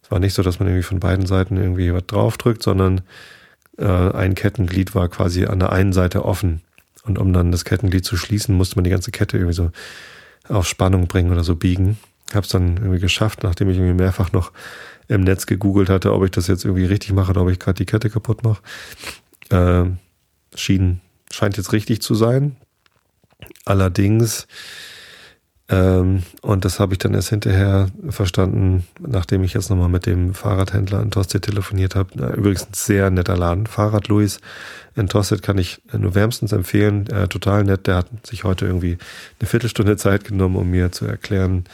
[0.01, 3.01] Es war nicht so, dass man irgendwie von beiden Seiten irgendwie was draufdrückt, sondern
[3.77, 6.61] äh, ein Kettenglied war quasi an der einen Seite offen.
[7.03, 9.71] Und um dann das Kettenglied zu schließen, musste man die ganze Kette irgendwie so
[10.47, 11.97] auf Spannung bringen oder so biegen.
[12.33, 14.51] Habe es dann irgendwie geschafft, nachdem ich irgendwie mehrfach noch
[15.07, 17.77] im Netz gegoogelt hatte, ob ich das jetzt irgendwie richtig mache oder ob ich gerade
[17.77, 18.61] die Kette kaputt mache.
[19.49, 19.89] Äh,
[20.55, 22.55] schien, scheint jetzt richtig zu sein.
[23.65, 24.47] Allerdings
[25.69, 30.33] ähm, und das habe ich dann erst hinterher verstanden, nachdem ich jetzt nochmal mit dem
[30.33, 32.33] Fahrradhändler in Tosted telefoniert habe.
[32.35, 33.67] Übrigens ein sehr netter Laden.
[33.67, 34.39] Fahrrad Luis
[34.95, 37.05] in Tosted kann ich nur wärmstens empfehlen.
[37.07, 37.85] Äh, total nett.
[37.85, 38.97] Der hat sich heute irgendwie
[39.39, 41.65] eine Viertelstunde Zeit genommen, um mir zu erklären,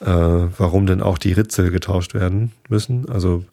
[0.00, 3.10] äh, warum denn auch die Ritzel getauscht werden müssen.
[3.10, 3.44] Also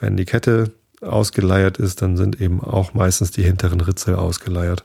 [0.00, 4.84] wenn die Kette ausgeleiert ist, dann sind eben auch meistens die hinteren Ritzel ausgeleiert.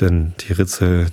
[0.00, 1.08] Denn die Ritzel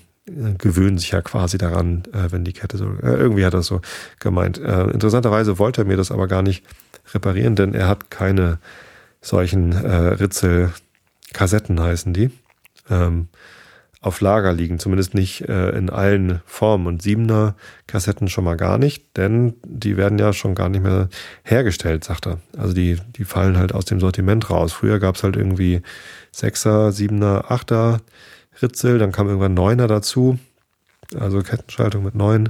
[0.57, 3.81] gewöhnen sich ja quasi daran, äh, wenn die Kette so, äh, irgendwie hat er so
[4.19, 4.57] gemeint.
[4.59, 6.63] Äh, interessanterweise wollte er mir das aber gar nicht
[7.13, 8.59] reparieren, denn er hat keine
[9.21, 12.31] solchen äh, Ritzel-Kassetten heißen die,
[12.89, 13.27] ähm,
[14.01, 18.77] auf Lager liegen, zumindest nicht äh, in allen Formen und Siebener Kassetten schon mal gar
[18.77, 21.09] nicht, denn die werden ja schon gar nicht mehr
[21.43, 22.39] hergestellt, sagt er.
[22.57, 24.71] Also die, die fallen halt aus dem Sortiment raus.
[24.71, 25.81] Früher gab's halt irgendwie
[26.31, 27.99] Sechser, Siebener, Achter
[28.61, 30.39] Ritzel, dann kam irgendwann Neuner dazu,
[31.17, 32.49] also Kettenschaltung mit neun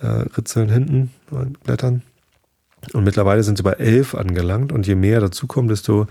[0.00, 2.02] äh, Ritzeln hinten, neun Blättern.
[2.92, 6.06] Und mittlerweile sind sie bei elf angelangt und je mehr dazukommen, desto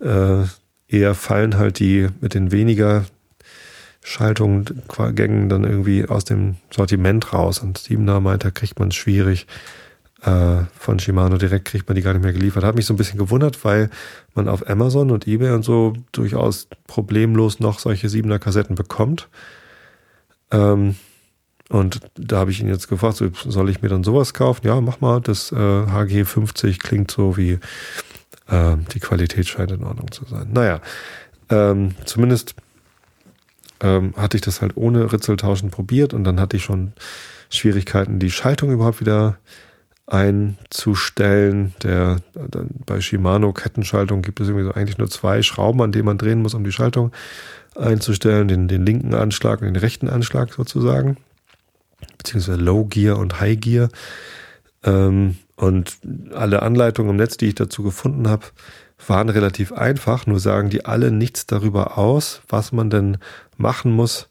[0.00, 0.44] äh,
[0.88, 3.04] eher fallen halt die mit den weniger
[4.06, 4.82] Schaltungen,
[5.16, 7.58] Gängen dann irgendwie aus dem Sortiment raus.
[7.58, 9.48] Und Siebener meint, da kriegt man es schwierig,
[10.22, 12.62] äh, von Shimano direkt kriegt man die gar nicht mehr geliefert.
[12.62, 13.90] Hat mich so ein bisschen gewundert, weil
[14.36, 19.28] man auf Amazon und eBay und so durchaus problemlos noch solche Siebener Kassetten bekommt.
[20.52, 20.94] Ähm,
[21.68, 24.68] und da habe ich ihn jetzt gefragt, so, soll ich mir dann sowas kaufen?
[24.68, 25.20] Ja, mach mal.
[25.20, 27.58] Das äh, HG50 klingt so wie
[28.46, 30.50] äh, die Qualität scheint in Ordnung zu sein.
[30.52, 30.80] Naja,
[31.50, 32.54] ähm, zumindest
[33.80, 36.92] ähm, hatte ich das halt ohne Ritzeltauschen probiert und dann hatte ich schon
[37.50, 39.38] Schwierigkeiten, die Schaltung überhaupt wieder
[40.06, 41.74] einzustellen.
[41.82, 42.18] Der,
[42.86, 46.42] bei Shimano Kettenschaltung gibt es irgendwie so eigentlich nur zwei Schrauben, an denen man drehen
[46.42, 47.12] muss, um die Schaltung
[47.74, 48.48] einzustellen.
[48.48, 51.16] Den, den linken Anschlag und den rechten Anschlag sozusagen.
[52.18, 53.88] Beziehungsweise Low Gear und High Gear.
[54.84, 55.98] Ähm, und
[56.34, 58.46] alle Anleitungen im Netz, die ich dazu gefunden habe,
[59.08, 63.18] waren relativ einfach, nur sagen die alle nichts darüber aus, was man denn
[63.56, 64.28] machen muss,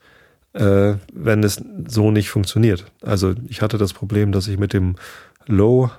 [0.53, 2.85] äh, wenn es so nicht funktioniert.
[3.01, 4.95] Also ich hatte das Problem, dass ich mit dem
[5.45, 5.91] Low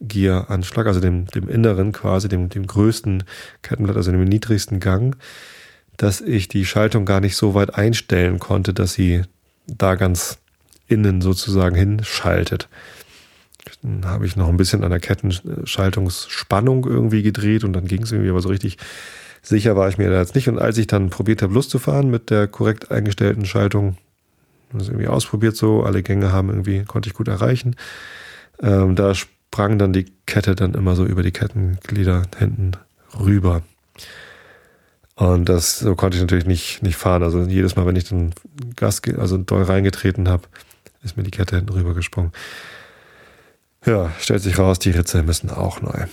[0.00, 3.24] Gear Anschlag, also dem, dem inneren quasi, dem, dem größten
[3.62, 5.16] Kettenblatt, also dem niedrigsten Gang,
[5.96, 9.22] dass ich die Schaltung gar nicht so weit einstellen konnte, dass sie
[9.66, 10.38] da ganz
[10.88, 12.68] innen sozusagen hinschaltet.
[13.82, 18.12] Dann habe ich noch ein bisschen an der Kettenschaltungsspannung irgendwie gedreht und dann ging es
[18.12, 18.78] irgendwie, aber so richtig
[19.42, 20.48] sicher war ich mir da jetzt nicht.
[20.48, 23.96] Und als ich dann probiert habe, Lust zu fahren mit der korrekt eingestellten Schaltung,
[24.72, 27.76] das irgendwie ausprobiert so, alle Gänge haben irgendwie, konnte ich gut erreichen.
[28.62, 32.72] Ähm, da sprang dann die Kette dann immer so über die Kettenglieder hinten
[33.18, 33.62] rüber.
[35.16, 37.22] Und das, so konnte ich natürlich nicht, nicht fahren.
[37.22, 38.32] Also jedes Mal, wenn ich dann
[38.76, 40.44] Gas, also doll reingetreten habe,
[41.02, 42.32] ist mir die Kette hinten rüber gesprungen.
[43.86, 46.06] Ja, stellt sich raus, die Ritze müssen auch neu.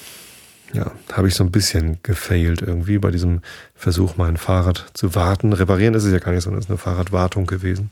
[0.74, 3.42] Ja, habe ich so ein bisschen gefailt irgendwie bei diesem
[3.76, 5.54] Versuch, mein Fahrrad zu warten.
[5.54, 7.92] Reparieren ist es ja gar nicht, sondern es ist eine Fahrradwartung gewesen.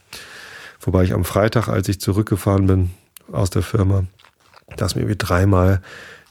[0.81, 2.91] Wobei ich am Freitag, als ich zurückgefahren bin
[3.31, 4.05] aus der Firma,
[4.75, 5.81] da ist mir irgendwie dreimal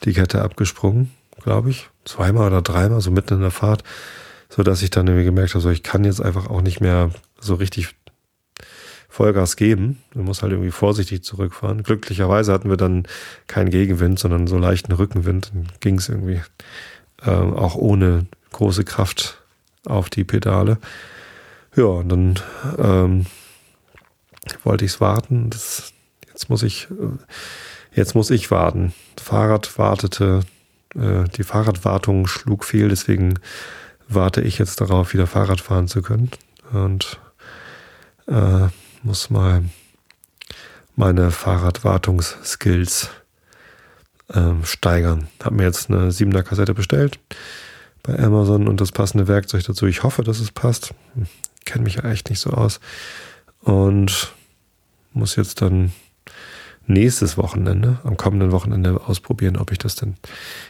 [0.04, 1.10] die Kette abgesprungen,
[1.42, 1.88] glaube ich.
[2.04, 3.82] Zweimal oder dreimal, so mitten in der Fahrt.
[4.50, 7.10] So dass ich dann irgendwie gemerkt habe, so ich kann jetzt einfach auch nicht mehr
[7.40, 7.94] so richtig
[9.14, 10.02] Vollgas geben.
[10.12, 11.84] Du musst halt irgendwie vorsichtig zurückfahren.
[11.84, 13.06] Glücklicherweise hatten wir dann
[13.46, 15.52] keinen Gegenwind, sondern so leichten Rückenwind.
[15.54, 16.42] Dann ging es irgendwie
[17.24, 19.40] ähm, auch ohne große Kraft
[19.86, 20.78] auf die Pedale.
[21.76, 22.40] Ja, und dann
[22.76, 23.26] ähm,
[24.64, 25.48] wollte ich es warten.
[25.48, 25.92] Das,
[26.26, 27.16] jetzt muss ich, äh,
[27.94, 28.94] jetzt muss ich warten.
[29.14, 30.40] Das Fahrrad wartete,
[30.96, 33.38] äh, die Fahrradwartung schlug fehl, deswegen
[34.08, 36.32] warte ich jetzt darauf, wieder Fahrrad fahren zu können.
[36.72, 37.20] Und
[38.26, 38.66] äh,
[39.04, 39.62] muss mal
[40.96, 43.10] meine Fahrradwartungsskills
[44.32, 45.28] ähm, steigern.
[45.42, 47.18] Habe mir jetzt eine 7er Kassette bestellt
[48.02, 49.86] bei Amazon und das passende Werkzeug dazu.
[49.86, 50.94] Ich hoffe, dass es passt.
[51.64, 52.80] Kenne mich ja echt nicht so aus.
[53.60, 54.32] Und
[55.12, 55.92] muss jetzt dann
[56.86, 60.16] nächstes Wochenende, am kommenden Wochenende ausprobieren, ob ich das denn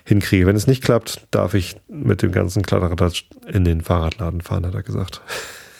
[0.05, 0.47] hinkriege.
[0.47, 4.75] Wenn es nicht klappt, darf ich mit dem ganzen Kladderadatsch in den Fahrradladen fahren, hat
[4.75, 5.21] er gesagt.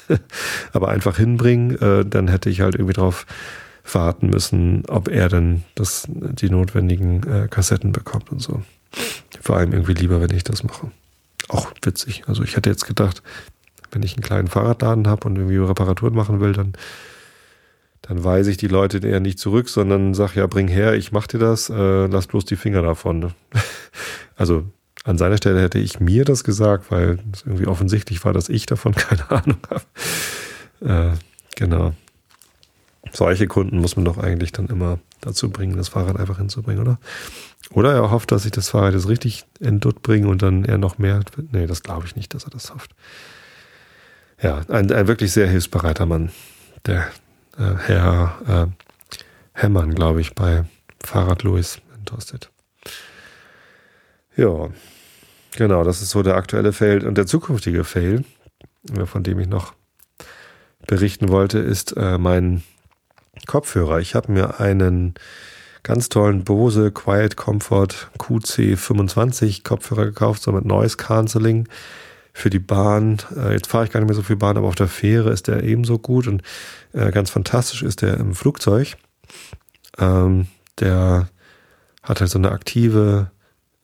[0.73, 3.27] aber einfach hinbringen, äh, dann hätte ich halt irgendwie drauf
[3.93, 8.63] warten müssen, ob er dann das, die notwendigen äh, Kassetten bekommt und so.
[9.41, 10.91] Vor allem irgendwie lieber, wenn ich das mache.
[11.49, 12.25] Auch witzig.
[12.27, 13.23] Also ich hätte jetzt gedacht,
[13.91, 16.73] wenn ich einen kleinen Fahrradladen habe und irgendwie Reparaturen machen will, dann,
[18.03, 21.27] dann weise ich die Leute eher nicht zurück, sondern sag ja, bring her, ich mach
[21.27, 23.33] dir das, äh, lass bloß die Finger davon.
[24.37, 24.65] also
[25.05, 28.67] an seiner Stelle hätte ich mir das gesagt, weil es irgendwie offensichtlich war, dass ich
[28.67, 31.13] davon keine Ahnung habe.
[31.13, 31.17] Äh,
[31.57, 31.95] genau.
[33.13, 36.99] Solche Kunden muss man doch eigentlich dann immer dazu bringen, das Fahrrad einfach hinzubringen, oder?
[37.71, 40.79] Oder er hofft, dass ich das Fahrrad jetzt richtig in Dutt bringe und dann er
[40.79, 41.21] noch mehr.
[41.53, 42.95] Nee, das glaube ich nicht, dass er das hofft.
[44.43, 46.31] Ja, ein, ein wirklich sehr hilfsbereiter Mann.
[46.87, 47.07] Der
[47.59, 48.85] äh, Herr äh,
[49.53, 50.65] Hemmern, glaube ich, bei
[51.03, 52.51] Fahrrad Louis in.
[54.37, 54.71] Ja,
[55.57, 57.07] Genau, das ist so der aktuelle Fail.
[57.07, 58.25] Und der zukünftige Fail,
[58.97, 59.75] äh, von dem ich noch
[60.87, 62.63] berichten wollte, ist äh, mein
[63.47, 64.01] Kopfhörer.
[64.01, 65.15] Ich habe mir einen
[65.83, 71.69] ganz tollen Bose Quiet Comfort QC25 Kopfhörer gekauft, so mit Noise Cancelling
[72.33, 73.19] für die Bahn.
[73.37, 75.47] Äh, jetzt fahre ich gar nicht mehr so viel Bahn, aber auf der Fähre ist
[75.47, 76.43] der ebenso gut und
[76.93, 78.97] äh, ganz fantastisch ist der im Flugzeug.
[79.99, 80.49] Ähm,
[80.81, 81.29] der
[82.03, 83.31] hat halt so eine aktive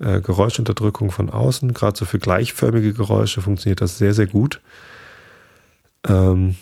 [0.01, 1.73] äh, Geräuschunterdrückung von außen.
[1.75, 4.61] Gerade so für gleichförmige Geräusche funktioniert das sehr, sehr gut.
[6.09, 6.57] Ähm,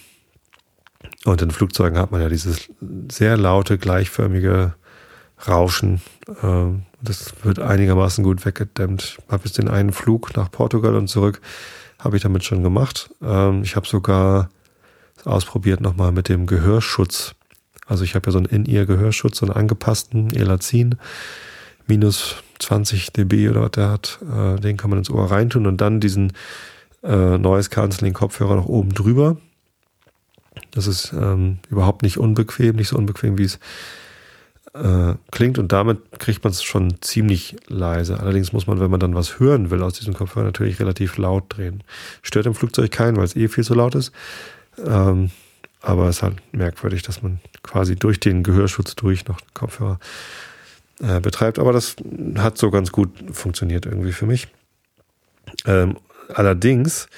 [1.24, 2.68] und in Flugzeugen hat man ja dieses
[3.11, 4.74] sehr laute, gleichförmige
[5.46, 6.01] Rauschen.
[6.42, 9.18] Ähm, das wird einigermaßen gut weggedämmt.
[9.18, 11.40] Ich habe jetzt den einen Flug nach Portugal und zurück,
[11.98, 13.11] habe ich damit schon gemacht.
[13.22, 14.51] Ähm, ich habe sogar
[15.24, 17.35] ausprobiert nochmal mit dem Gehörschutz.
[17.87, 20.96] Also ich habe ja so einen In-Ear-Gehörschutz, so einen angepassten Elazin,
[21.87, 25.80] minus 20 dB oder was der hat, äh, den kann man ins Ohr reintun und
[25.80, 26.32] dann diesen
[27.02, 29.36] äh, Noise Cancelling Kopfhörer noch oben drüber.
[30.72, 33.58] Das ist ähm, überhaupt nicht unbequem, nicht so unbequem, wie es
[34.74, 38.20] äh, klingt und damit kriegt man es schon ziemlich leise.
[38.20, 41.44] Allerdings muss man, wenn man dann was hören will aus diesem Kopfhörer, natürlich relativ laut
[41.48, 41.82] drehen.
[42.22, 44.12] Stört im Flugzeug keinen, weil es eh viel zu laut ist.
[44.84, 45.30] Ähm,
[45.80, 49.98] aber es ist halt merkwürdig, dass man quasi durch den Gehörschutz durch noch Kopfhörer
[51.00, 51.58] äh, betreibt.
[51.58, 51.96] Aber das
[52.37, 54.48] hat so ganz gut funktioniert irgendwie für mich.
[55.66, 55.96] Ähm,
[56.34, 57.08] allerdings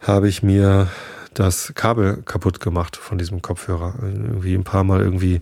[0.00, 0.88] habe ich mir
[1.34, 3.94] das Kabel kaputt gemacht von diesem Kopfhörer.
[4.02, 5.40] Irgendwie ein paar Mal irgendwie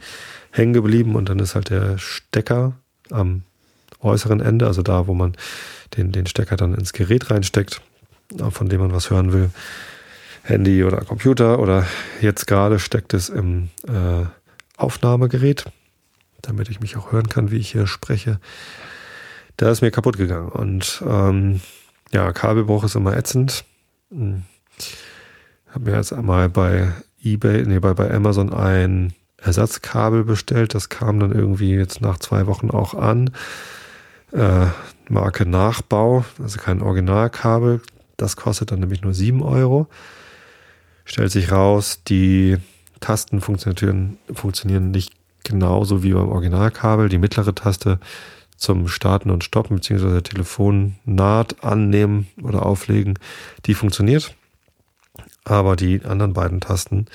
[0.51, 2.75] hängen geblieben und dann ist halt der Stecker
[3.11, 3.43] am
[4.01, 5.37] äußeren Ende, also da, wo man
[5.97, 7.81] den, den Stecker dann ins Gerät reinsteckt,
[8.51, 9.51] von dem man was hören will,
[10.43, 11.87] Handy oder Computer oder
[12.21, 14.25] jetzt gerade steckt es im äh,
[14.77, 15.65] Aufnahmegerät,
[16.43, 18.41] damit ich mich auch hören kann, wie ich hier spreche.
[19.57, 21.61] Da ist mir kaputt gegangen und ähm,
[22.13, 23.65] ja, Kabelbruch ist immer ätzend.
[24.11, 24.43] Hm.
[25.69, 30.75] Habe mir jetzt einmal bei eBay, nee, bei, bei Amazon ein Ersatzkabel bestellt.
[30.75, 33.31] Das kam dann irgendwie jetzt nach zwei Wochen auch an.
[34.33, 34.67] Äh,
[35.09, 37.81] Marke Nachbau, also kein Originalkabel.
[38.17, 39.89] Das kostet dann nämlich nur 7 Euro.
[41.05, 42.59] Stellt sich raus, die
[43.01, 45.13] Tasten funktionieren, funktionieren nicht
[45.45, 47.09] genauso wie beim Originalkabel.
[47.09, 47.99] Die mittlere Taste
[48.57, 53.19] zum Starten und Stoppen beziehungsweise Telefonnaht annehmen oder auflegen,
[53.67, 54.35] die funktioniert.
[55.45, 57.07] Aber die anderen beiden Tasten,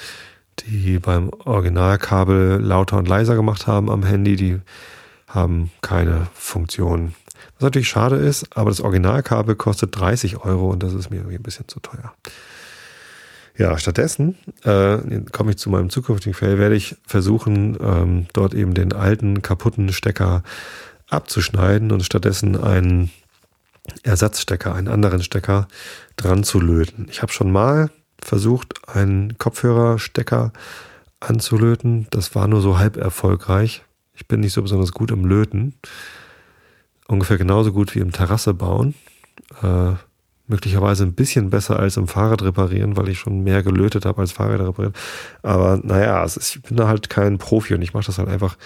[0.60, 4.60] die beim Originalkabel lauter und leiser gemacht haben am Handy, die
[5.28, 7.14] haben keine Funktion.
[7.56, 11.36] Was natürlich schade ist, aber das Originalkabel kostet 30 Euro und das ist mir irgendwie
[11.36, 12.14] ein bisschen zu teuer.
[13.58, 14.98] Ja, stattdessen äh,
[15.32, 19.94] komme ich zu meinem zukünftigen Fail, werde ich versuchen, ähm, dort eben den alten kaputten
[19.94, 20.44] Stecker
[21.08, 23.12] abzuschneiden und stattdessen einen
[24.04, 25.68] Ersatzstecker, einen anderen Stecker
[26.18, 27.08] dran zu löten.
[27.10, 27.92] Ich habe schon mal
[28.22, 30.52] versucht, einen Kopfhörerstecker
[31.20, 32.08] anzulöten.
[32.10, 33.84] Das war nur so halb erfolgreich.
[34.14, 35.76] Ich bin nicht so besonders gut im Löten.
[37.08, 38.96] Ungefähr genauso gut wie im Terrasse bauen.
[39.62, 39.94] Äh,
[40.48, 44.32] möglicherweise ein bisschen besser als im Fahrrad reparieren, weil ich schon mehr gelötet habe als
[44.32, 44.94] Fahrrad reparieren.
[45.42, 48.58] Aber naja, ich bin da halt kein Profi und ich mache das halt einfach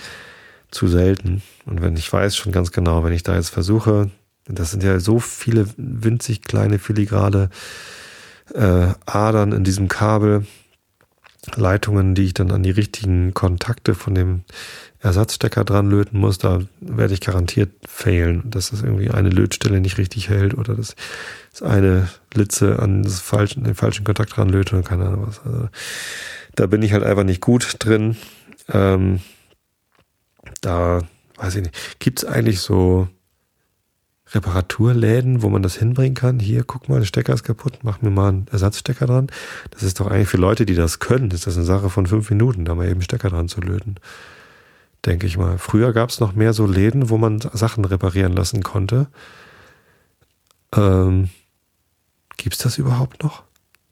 [0.71, 1.41] zu selten.
[1.65, 4.11] Und wenn ich weiß schon ganz genau, wenn ich da jetzt versuche,
[4.45, 7.49] das sind ja so viele winzig kleine filigrane
[8.53, 10.45] äh, Adern in diesem Kabel,
[11.55, 14.43] Leitungen, die ich dann an die richtigen Kontakte von dem
[15.01, 19.97] Ersatzstecker dran löten muss, da werde ich garantiert failen, dass das irgendwie eine Lötstelle nicht
[19.97, 20.95] richtig hält oder dass
[21.51, 25.39] das eine Litze an das falschen, den falschen Kontakt dran löte und keine Ahnung was.
[25.45, 25.69] Also,
[26.55, 28.17] da bin ich halt einfach nicht gut drin.
[28.67, 29.21] Ähm,
[30.59, 31.01] da
[31.37, 31.99] weiß ich nicht.
[31.99, 33.07] Gibt es eigentlich so
[34.31, 36.39] Reparaturläden, wo man das hinbringen kann?
[36.39, 39.27] Hier, guck mal, der Stecker ist kaputt, mach mir mal einen Ersatzstecker dran.
[39.71, 42.29] Das ist doch eigentlich für Leute, die das können, ist das eine Sache von fünf
[42.29, 43.95] Minuten, da mal eben Stecker dran zu löten.
[45.05, 45.57] Denke ich mal.
[45.57, 49.07] Früher gab es noch mehr so Läden, wo man Sachen reparieren lassen konnte.
[50.75, 51.29] Ähm,
[52.37, 53.43] Gibt es das überhaupt noch?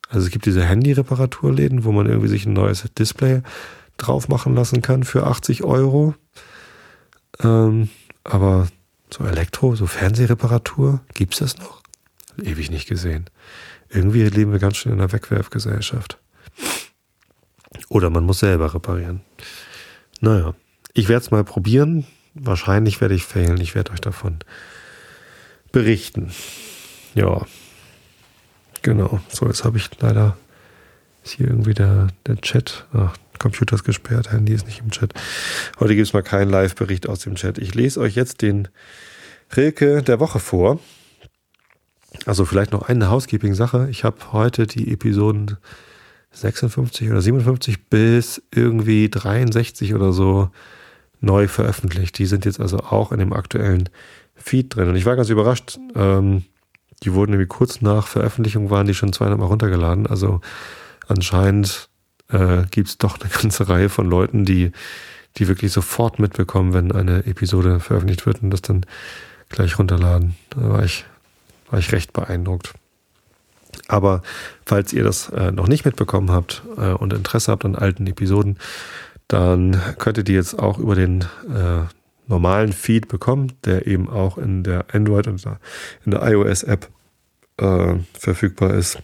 [0.09, 3.41] Also es gibt diese Handy-Reparaturläden, wo man irgendwie sich ein neues Display
[3.97, 6.15] drauf machen lassen kann für 80 Euro.
[7.41, 7.89] Ähm,
[8.23, 8.67] aber
[9.09, 11.81] so Elektro, so Fernsehreparatur, gibt's das noch?
[12.41, 13.29] Ewig nicht gesehen.
[13.89, 16.19] Irgendwie leben wir ganz schön in einer Wegwerfgesellschaft.
[17.89, 19.21] Oder man muss selber reparieren.
[20.19, 20.55] Naja,
[20.97, 22.05] ich werde es mal probieren.
[22.33, 23.61] Wahrscheinlich werde ich failen.
[23.61, 24.39] Ich werde euch davon
[25.71, 26.31] berichten.
[27.13, 27.45] Ja,
[28.81, 29.19] genau.
[29.29, 30.37] So, jetzt habe ich leider
[31.23, 32.85] ist hier irgendwie der, der Chat.
[32.93, 35.13] Ach, Computer ist gesperrt, Handy ist nicht im Chat.
[35.79, 37.59] Heute gibt es mal keinen Live-Bericht aus dem Chat.
[37.59, 38.67] Ich lese euch jetzt den
[39.55, 40.79] Rilke der Woche vor.
[42.25, 43.87] Also vielleicht noch eine Housekeeping-Sache.
[43.91, 45.57] Ich habe heute die Episoden
[46.31, 50.49] 56 oder 57 bis irgendwie 63 oder so
[51.19, 52.17] neu veröffentlicht.
[52.17, 53.89] Die sind jetzt also auch in dem aktuellen
[54.35, 54.89] Feed drin.
[54.89, 55.79] Und ich war ganz überrascht.
[55.95, 56.43] Ähm,
[57.03, 60.07] die wurden irgendwie kurz nach Veröffentlichung waren die schon 200 Mal runtergeladen.
[60.07, 60.41] Also
[61.07, 61.89] anscheinend
[62.29, 64.71] äh, gibt es doch eine ganze Reihe von Leuten, die,
[65.37, 68.85] die wirklich sofort mitbekommen, wenn eine Episode veröffentlicht wird und das dann
[69.49, 70.35] gleich runterladen.
[70.49, 71.05] Da war ich,
[71.69, 72.73] war ich recht beeindruckt.
[73.87, 74.21] Aber
[74.65, 78.57] falls ihr das äh, noch nicht mitbekommen habt äh, und Interesse habt an alten Episoden,
[79.27, 81.83] dann könnt ihr die jetzt auch über den äh,
[82.27, 85.43] normalen Feed bekommen, der eben auch in der Android und
[86.05, 86.89] in der iOS-App
[87.57, 88.99] äh, verfügbar ist.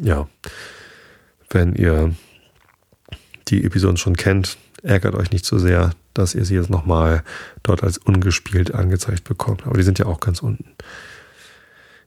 [0.00, 0.28] Ja,
[1.50, 2.14] wenn ihr
[3.48, 7.22] die Episoden schon kennt, ärgert euch nicht so sehr, dass ihr sie jetzt nochmal
[7.62, 9.66] dort als ungespielt angezeigt bekommt.
[9.66, 10.74] Aber die sind ja auch ganz unten.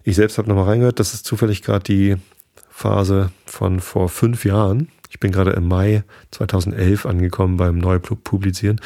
[0.04, 2.18] Ich selbst habe nochmal reingehört, das ist zufällig gerade die
[2.70, 4.90] Phase von vor fünf Jahren.
[5.12, 8.80] Ich bin gerade im Mai 2011 angekommen beim Neupublizieren,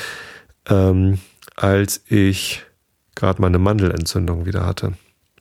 [0.67, 1.19] ähm,
[1.55, 2.65] als ich
[3.13, 4.93] gerade meine Mandelentzündung wieder hatte.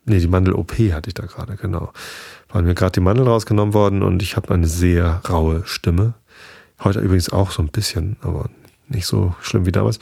[0.05, 1.91] nee, die Mandel-OP hatte ich da gerade, genau.
[2.51, 6.13] War mir gerade die Mandel rausgenommen worden und ich habe eine sehr raue Stimme.
[6.83, 8.51] Heute übrigens auch so ein bisschen, aber
[8.87, 9.99] nicht so schlimm wie damals.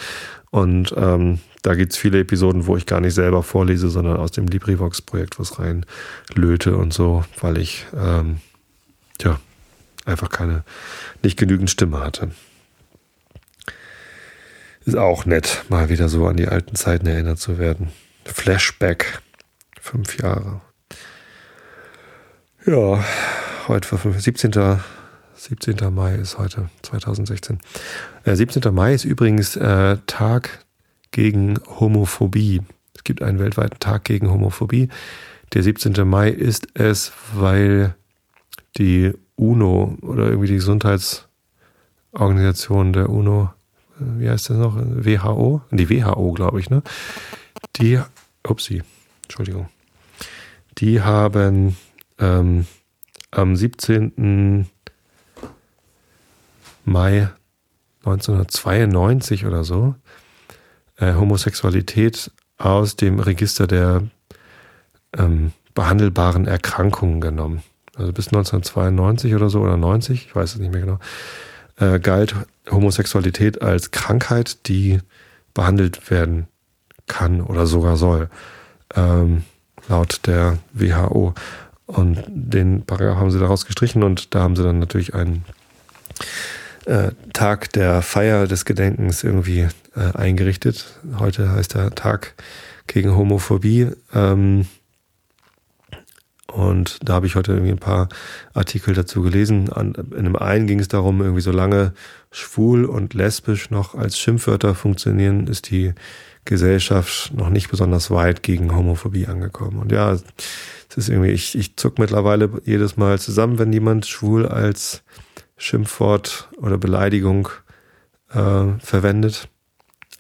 [0.51, 4.49] Und ähm, da gibt's viele Episoden, wo ich gar nicht selber vorlese, sondern aus dem
[4.49, 5.87] LibriVox-Projekt was rein
[6.35, 8.39] löte und so, weil ich ähm,
[9.23, 9.39] ja
[10.05, 10.65] einfach keine,
[11.23, 12.31] nicht genügend Stimme hatte.
[14.85, 17.93] Ist auch nett, mal wieder so an die alten Zeiten erinnert zu werden.
[18.25, 19.21] Flashback.
[19.81, 20.61] Fünf Jahre.
[22.67, 23.05] Ja,
[23.69, 24.81] heute war 17.
[25.35, 25.93] 17.
[25.93, 27.59] Mai ist heute, 2016.
[28.25, 28.73] Äh, 17.
[28.73, 30.65] Mai ist übrigens äh, Tag
[31.11, 32.63] gegen Homophobie.
[32.95, 34.89] Es gibt einen weltweiten Tag gegen Homophobie.
[35.53, 36.09] Der 17.
[36.09, 37.97] Mai ist es, weil
[38.79, 43.51] die UNO oder irgendwie die Gesundheitsorganisation der UNO,
[44.01, 44.77] äh, wie heißt das noch?
[44.77, 45.63] WHO?
[45.71, 46.83] Die WHO, glaube ich, ne?
[47.77, 48.01] Die,
[48.47, 48.83] upsie,
[49.25, 49.69] Entschuldigung.
[50.79, 51.77] Die haben
[52.19, 52.67] ähm,
[53.31, 54.67] am 17.
[56.85, 57.29] Mai
[58.05, 59.95] 1992 oder so
[60.97, 64.03] äh, Homosexualität aus dem Register der
[65.17, 67.63] ähm, behandelbaren Erkrankungen genommen.
[67.97, 70.99] Also bis 1992 oder so oder 90, ich weiß es nicht mehr genau,
[71.77, 72.35] äh, galt
[72.71, 75.01] Homosexualität als Krankheit, die
[75.55, 76.47] behandelt werden
[77.07, 78.31] kann oder sogar soll,
[78.95, 79.45] ähm,
[79.89, 81.35] laut der WHO.
[81.87, 85.45] Und den Paragraph haben sie daraus gestrichen und da haben sie dann natürlich einen
[86.87, 90.87] äh, Tag der Feier des Gedenkens irgendwie äh, eingerichtet.
[91.19, 92.35] Heute heißt der Tag
[92.87, 93.89] gegen Homophobie.
[94.15, 94.67] Ähm,
[96.51, 98.09] und da habe ich heute irgendwie ein paar
[98.53, 99.73] Artikel dazu gelesen.
[99.73, 101.95] An, in einem einen ging es darum, irgendwie solange
[102.31, 105.95] schwul und lesbisch noch als Schimpfwörter funktionieren, ist die
[106.45, 109.79] Gesellschaft noch nicht besonders weit gegen Homophobie angekommen.
[109.79, 110.25] Und ja, es
[110.97, 115.05] ist irgendwie, ich, ich zuck mittlerweile jedes Mal zusammen, wenn jemand schwul als
[115.57, 117.49] Schimpfwort oder Beleidigung
[118.33, 119.49] äh, verwendet,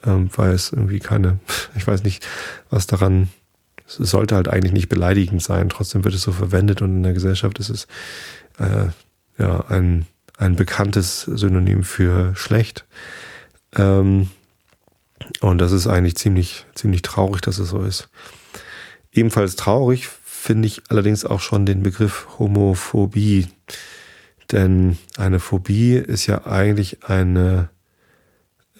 [0.04, 1.40] ähm, weil es irgendwie keine,
[1.74, 2.26] ich weiß nicht,
[2.70, 3.28] was daran,
[3.96, 7.58] sollte halt eigentlich nicht beleidigend sein, trotzdem wird es so verwendet und in der Gesellschaft
[7.58, 7.86] ist es
[8.58, 8.88] äh,
[9.38, 10.06] ja ein,
[10.38, 12.84] ein bekanntes Synonym für schlecht.
[13.74, 14.30] Ähm,
[15.40, 18.08] und das ist eigentlich ziemlich, ziemlich traurig, dass es so ist.
[19.12, 23.48] Ebenfalls traurig finde ich allerdings auch schon den Begriff Homophobie.
[24.50, 27.70] Denn eine Phobie ist ja eigentlich eine,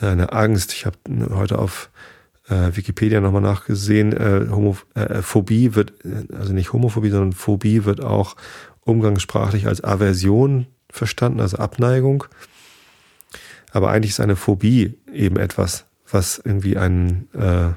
[0.01, 0.73] eine Angst.
[0.73, 0.97] Ich habe
[1.31, 1.91] heute auf
[2.53, 4.13] äh, Wikipedia nochmal nachgesehen.
[4.13, 5.95] Äh, Homo, äh, Phobie wird,
[6.33, 8.37] also nicht Homophobie, sondern Phobie wird auch
[8.81, 12.25] umgangssprachlich als Aversion verstanden, also Abneigung.
[13.73, 17.71] Aber eigentlich ist eine Phobie eben etwas, was irgendwie ein, äh,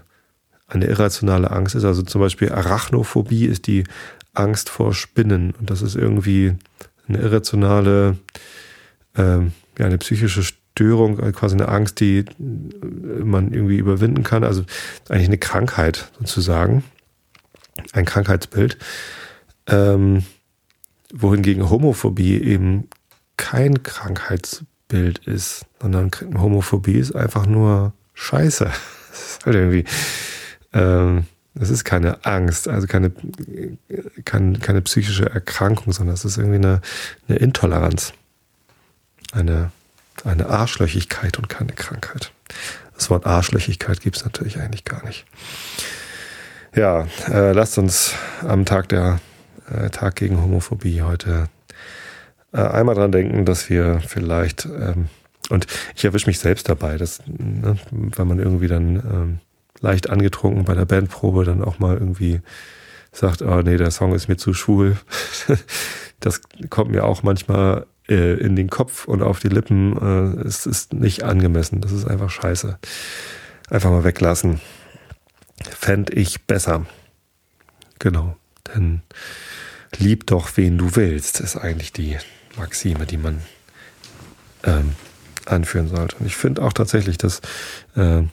[0.67, 1.85] eine irrationale Angst ist.
[1.85, 3.85] Also zum Beispiel Arachnophobie ist die
[4.33, 5.53] Angst vor Spinnen.
[5.57, 6.55] Und das ist irgendwie
[7.07, 8.17] eine irrationale,
[9.15, 10.43] ähm, ja, eine psychische
[10.75, 14.43] Störung, äh, quasi eine Angst, die man irgendwie überwinden kann.
[14.43, 14.65] Also
[15.07, 16.83] eigentlich eine Krankheit sozusagen,
[17.93, 18.77] ein Krankheitsbild.
[19.67, 20.25] Ähm,
[21.13, 22.89] wohingegen Homophobie eben
[23.37, 28.69] kein Krankheitsbild ist, sondern Homophobie ist einfach nur Scheiße.
[29.15, 29.85] Das ist halt irgendwie,
[30.73, 33.13] ähm, das ist keine Angst, also keine,
[34.25, 36.81] keine, keine psychische Erkrankung, sondern es ist irgendwie eine,
[37.29, 38.11] eine Intoleranz.
[39.31, 39.71] Eine,
[40.23, 42.31] eine Arschlöchigkeit und keine Krankheit.
[42.95, 45.25] Das Wort Arschlöchigkeit gibt es natürlich eigentlich gar nicht.
[46.75, 49.19] Ja, äh, lasst uns am Tag der
[49.69, 51.49] äh, Tag gegen Homophobie heute
[52.53, 55.09] äh, einmal dran denken, dass wir vielleicht ähm,
[55.49, 59.39] und ich erwische mich selbst dabei, dass, ne, wenn man irgendwie dann ähm,
[59.79, 62.41] leicht angetrunken bei der Bandprobe dann auch mal irgendwie
[63.11, 64.97] sagt, oh nee, der Song ist mir zu schwul.
[66.19, 69.97] das kommt mir auch manchmal äh, in den Kopf und auf die Lippen.
[69.97, 71.81] Äh, es ist nicht angemessen.
[71.81, 72.77] Das ist einfach scheiße.
[73.69, 74.61] Einfach mal weglassen.
[75.63, 76.85] Fände ich besser.
[77.99, 78.35] Genau.
[78.73, 79.01] Denn
[79.97, 82.17] lieb doch, wen du willst, ist eigentlich die
[82.57, 83.41] Maxime, die man
[84.63, 84.95] ähm,
[85.45, 86.17] anführen sollte.
[86.17, 87.41] Und ich finde auch tatsächlich, dass
[87.95, 88.23] äh,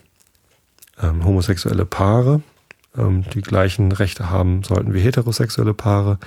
[1.00, 2.42] ähm, homosexuelle Paare
[2.96, 6.18] ähm, die gleichen Rechte haben sollten wie heterosexuelle Paare,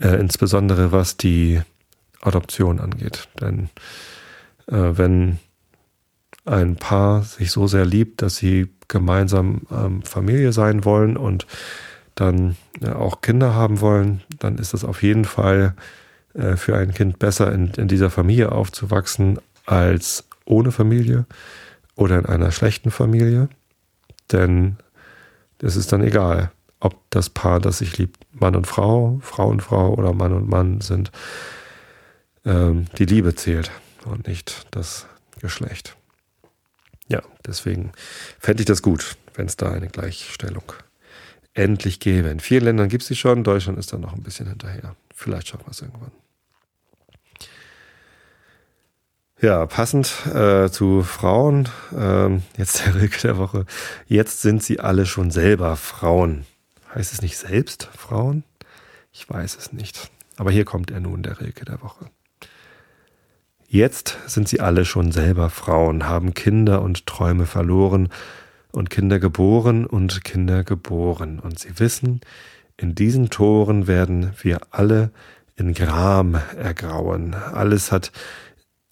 [0.00, 1.60] äh, insbesondere was die
[2.20, 3.28] Adoption angeht.
[3.40, 3.70] Denn
[4.66, 5.38] äh, wenn
[6.44, 11.46] ein Paar sich so sehr liebt, dass sie gemeinsam ähm, Familie sein wollen und
[12.14, 15.74] dann äh, auch Kinder haben wollen, dann ist es auf jeden Fall
[16.34, 21.26] äh, für ein Kind besser, in, in dieser Familie aufzuwachsen, als ohne Familie
[21.94, 23.48] oder in einer schlechten Familie.
[24.32, 24.76] Denn
[25.60, 26.50] es ist dann egal,
[26.80, 30.48] ob das Paar, das sich liebt, Mann und Frau, Frau und Frau oder Mann und
[30.48, 31.10] Mann sind,
[32.48, 33.70] ähm, die Liebe zählt
[34.04, 35.06] und nicht das
[35.40, 35.96] Geschlecht.
[37.08, 37.92] Ja, deswegen
[38.38, 40.72] fände ich das gut, wenn es da eine Gleichstellung
[41.54, 42.28] endlich gäbe.
[42.28, 44.96] In vielen Ländern gibt es sie schon, Deutschland ist da noch ein bisschen hinterher.
[45.14, 46.12] Vielleicht schaffen wir es irgendwann.
[49.40, 53.66] Ja, passend äh, zu Frauen, ähm, jetzt der Rilke der Woche.
[54.06, 56.44] Jetzt sind sie alle schon selber Frauen.
[56.92, 58.42] Heißt es nicht selbst Frauen?
[59.12, 60.10] Ich weiß es nicht.
[60.36, 62.10] Aber hier kommt er nun, der Rilke der Woche.
[63.70, 68.08] Jetzt sind sie alle schon selber Frauen, haben Kinder und Träume verloren
[68.72, 71.38] und Kinder geboren und Kinder geboren.
[71.38, 72.22] Und sie wissen,
[72.78, 75.10] in diesen Toren werden wir alle
[75.56, 77.34] in Gram ergrauen.
[77.34, 78.10] Alles hat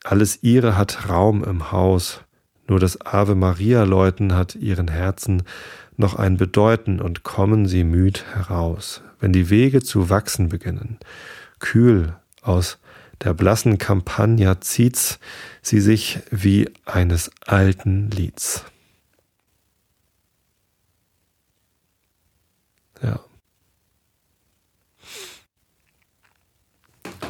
[0.05, 2.21] alles ihre hat Raum im Haus,
[2.69, 5.43] nur das Ave Maria läuten hat ihren Herzen
[5.97, 10.99] noch ein Bedeuten und kommen sie müd heraus, wenn die Wege zu wachsen beginnen.
[11.61, 12.79] Kühl aus
[13.23, 15.19] der blassen Campagna zieht's
[15.63, 18.65] sie sich wie eines alten Lieds.
[23.03, 23.21] Ja.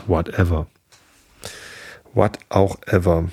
[0.07, 0.67] Whatever.
[2.13, 3.29] What auch ever.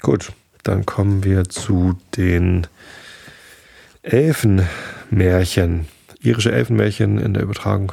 [0.00, 0.32] Gut,
[0.62, 2.66] dann kommen wir zu den
[4.02, 5.88] Elfenmärchen.
[6.20, 7.92] Irische Elfenmärchen in der Übertragung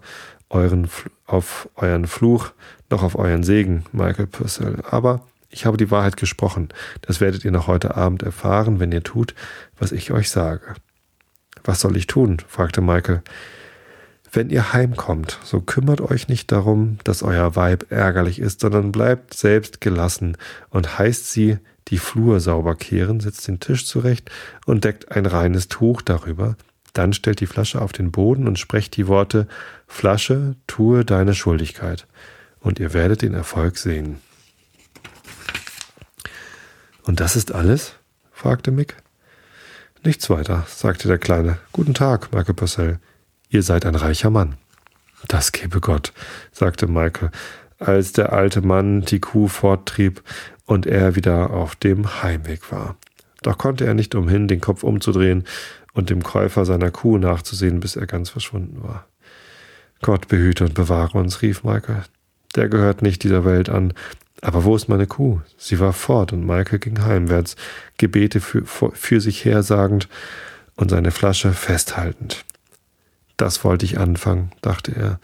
[0.49, 0.87] euren,
[1.25, 2.51] auf euren Fluch
[2.91, 4.77] noch auf euren Segen, Michael Purcell.
[4.89, 5.21] Aber
[5.53, 6.69] ich habe die Wahrheit gesprochen.
[7.01, 9.35] Das werdet ihr noch heute Abend erfahren, wenn ihr tut,
[9.77, 10.73] was ich euch sage.
[11.63, 12.37] Was soll ich tun?
[12.47, 13.21] fragte Michael.
[14.31, 19.35] Wenn ihr heimkommt, so kümmert euch nicht darum, dass euer Weib ärgerlich ist, sondern bleibt
[19.35, 20.37] selbst gelassen
[20.71, 24.31] und heißt sie die Flur sauber kehren, setzt den Tisch zurecht
[24.65, 26.55] und deckt ein reines Tuch darüber,
[26.93, 29.47] dann stellt die Flasche auf den Boden und sprecht die Worte
[29.85, 32.07] Flasche, tue deine Schuldigkeit
[32.59, 34.17] und ihr werdet den Erfolg sehen.
[37.03, 37.95] Und das ist alles?
[38.31, 38.95] fragte Mick.
[40.03, 41.57] Nichts weiter, sagte der Kleine.
[41.71, 42.99] Guten Tag, Michael Purcell.
[43.49, 44.55] Ihr seid ein reicher Mann.
[45.27, 46.11] Das gebe Gott,
[46.51, 47.31] sagte Michael,
[47.79, 50.21] als der alte Mann die Kuh forttrieb
[50.65, 52.97] und er wieder auf dem Heimweg war.
[53.41, 55.45] Doch konnte er nicht umhin, den Kopf umzudrehen
[55.93, 59.07] und dem Käufer seiner Kuh nachzusehen, bis er ganz verschwunden war.
[60.01, 62.03] Gott behüte und bewahre uns, rief Michael
[62.55, 63.93] der gehört nicht dieser Welt an.
[64.43, 65.39] Aber wo ist meine Kuh?
[65.57, 67.55] Sie war fort und Michael ging heimwärts,
[67.97, 70.09] Gebete für, für sich hersagend
[70.75, 72.43] und seine Flasche festhaltend.
[73.37, 75.19] Das wollte ich anfangen, dachte er.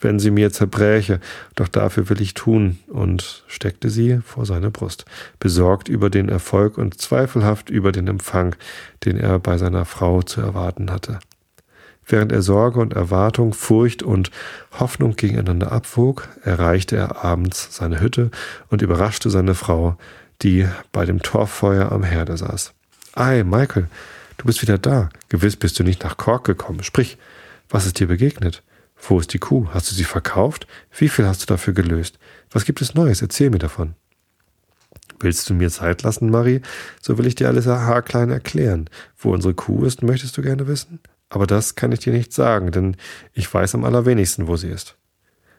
[0.00, 1.20] Wenn sie mir zerbräche,
[1.56, 5.04] doch dafür will ich tun, und steckte sie vor seine Brust,
[5.38, 8.56] besorgt über den Erfolg und zweifelhaft über den Empfang,
[9.04, 11.20] den er bei seiner Frau zu erwarten hatte.
[12.06, 14.30] Während er Sorge und Erwartung, Furcht und
[14.78, 18.30] Hoffnung gegeneinander abwog, erreichte er abends seine Hütte
[18.68, 19.96] und überraschte seine Frau,
[20.42, 22.74] die bei dem Torfeuer am Herde saß.
[23.14, 23.88] Ei, Michael,
[24.36, 25.08] du bist wieder da.
[25.28, 26.82] Gewiss bist du nicht nach Cork gekommen.
[26.82, 27.16] Sprich,
[27.68, 28.62] was ist dir begegnet?
[28.96, 29.68] Wo ist die Kuh?
[29.72, 30.66] Hast du sie verkauft?
[30.96, 32.18] Wie viel hast du dafür gelöst?
[32.50, 33.22] Was gibt es Neues?
[33.22, 33.94] Erzähl mir davon.
[35.20, 36.60] Willst du mir Zeit lassen, Marie?
[37.00, 38.90] So will ich dir alles haarklein erklären.
[39.16, 41.00] Wo unsere Kuh ist, möchtest du gerne wissen?
[41.34, 42.96] Aber das kann ich dir nicht sagen, denn
[43.32, 44.94] ich weiß am allerwenigsten, wo sie ist.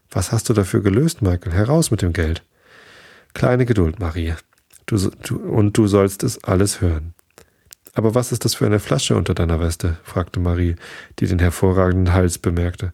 [0.10, 1.52] Was hast du dafür gelöst, Michael?
[1.52, 2.44] Heraus mit dem Geld.
[3.34, 4.36] Kleine Geduld, Marie.
[4.86, 7.14] Du, du, und du sollst es alles hören.
[7.94, 9.98] Aber was ist das für eine Flasche unter deiner Weste?
[10.04, 10.78] fragte Marie,
[11.20, 12.94] die den hervorragenden Hals bemerkte.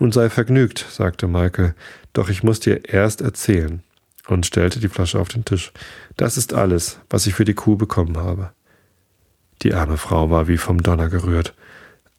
[0.00, 1.76] Nun sei vergnügt, sagte Michael,
[2.12, 3.84] doch ich muss dir erst erzählen
[4.26, 5.70] und stellte die Flasche auf den Tisch.
[6.16, 8.50] Das ist alles, was ich für die Kuh bekommen habe.
[9.62, 11.54] Die arme Frau war wie vom Donner gerührt.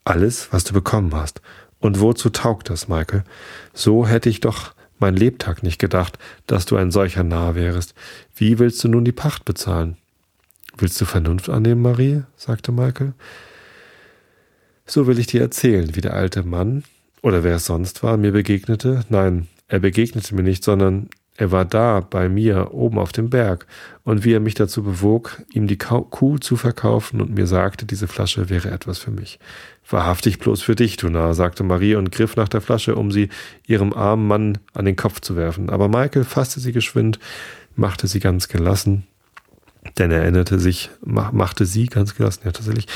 [0.08, 1.42] Alles, was du bekommen hast.
[1.80, 3.24] Und wozu taugt das, Michael?
[3.74, 7.94] So hätte ich doch mein Lebtag nicht gedacht, dass du ein solcher Narr wärest.
[8.34, 9.98] Wie willst du nun die Pacht bezahlen?
[10.78, 12.22] Willst du Vernunft annehmen, Marie?
[12.36, 13.12] sagte Michael.
[14.86, 16.84] So will ich dir erzählen, wie der alte Mann,
[17.20, 19.04] oder wer es sonst war, mir begegnete.
[19.10, 23.66] Nein, er begegnete mir nicht, sondern er war da bei mir oben auf dem Berg
[24.02, 28.08] und wie er mich dazu bewog, ihm die Kuh zu verkaufen und mir sagte, diese
[28.08, 29.38] Flasche wäre etwas für mich.
[29.88, 33.28] Wahrhaftig bloß für dich, du Narr, sagte Marie und griff nach der Flasche, um sie
[33.68, 35.70] ihrem armen Mann an den Kopf zu werfen.
[35.70, 37.20] Aber Michael fasste sie geschwind,
[37.76, 39.06] machte sie ganz gelassen,
[39.96, 42.88] denn er erinnerte sich, machte sie ganz gelassen, ja tatsächlich,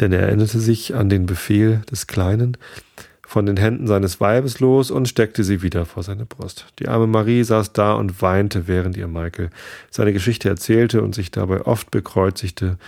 [0.00, 2.58] denn er erinnerte sich an den Befehl des Kleinen,
[3.26, 6.66] von den Händen seines Weibes los und steckte sie wieder vor seine Brust.
[6.78, 9.50] Die arme Marie saß da und weinte, während ihr Michael
[9.90, 12.78] seine Geschichte erzählte und sich dabei oft bekreuzigte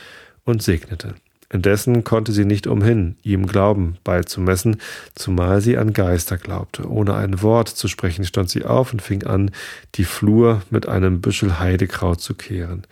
[0.45, 1.15] und segnete.
[1.51, 4.77] Indessen konnte sie nicht umhin, ihm Glauben beizumessen,
[5.15, 6.89] zumal sie an Geister glaubte.
[6.89, 9.51] Ohne ein Wort zu sprechen, stand sie auf und fing an,
[9.95, 12.85] die Flur mit einem Büschel Heidekraut zu kehren.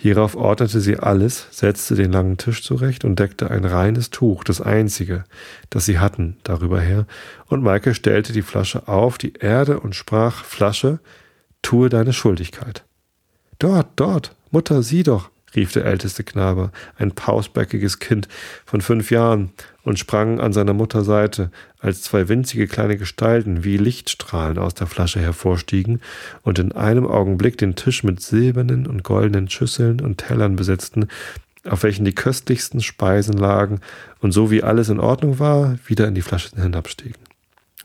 [0.00, 4.60] Hierauf ordnete sie alles, setzte den langen Tisch zurecht und deckte ein reines Tuch, das
[4.60, 5.24] einzige,
[5.70, 7.04] das sie hatten, darüber her,
[7.46, 11.00] und Maike stellte die Flasche auf die Erde und sprach, Flasche,
[11.62, 12.84] tue deine Schuldigkeit.
[13.58, 18.28] Dort, dort, Mutter, sieh doch, rief der älteste Knabe, ein pausbäckiges Kind
[18.64, 19.50] von fünf Jahren,
[19.88, 24.86] und sprang an seiner Mutter Seite, als zwei winzige kleine Gestalten wie Lichtstrahlen aus der
[24.86, 26.02] Flasche hervorstiegen
[26.42, 31.08] und in einem Augenblick den Tisch mit silbernen und goldenen Schüsseln und Tellern besetzten,
[31.64, 33.80] auf welchen die köstlichsten Speisen lagen
[34.20, 37.27] und so wie alles in Ordnung war, wieder in die Flasche hinabstiegen.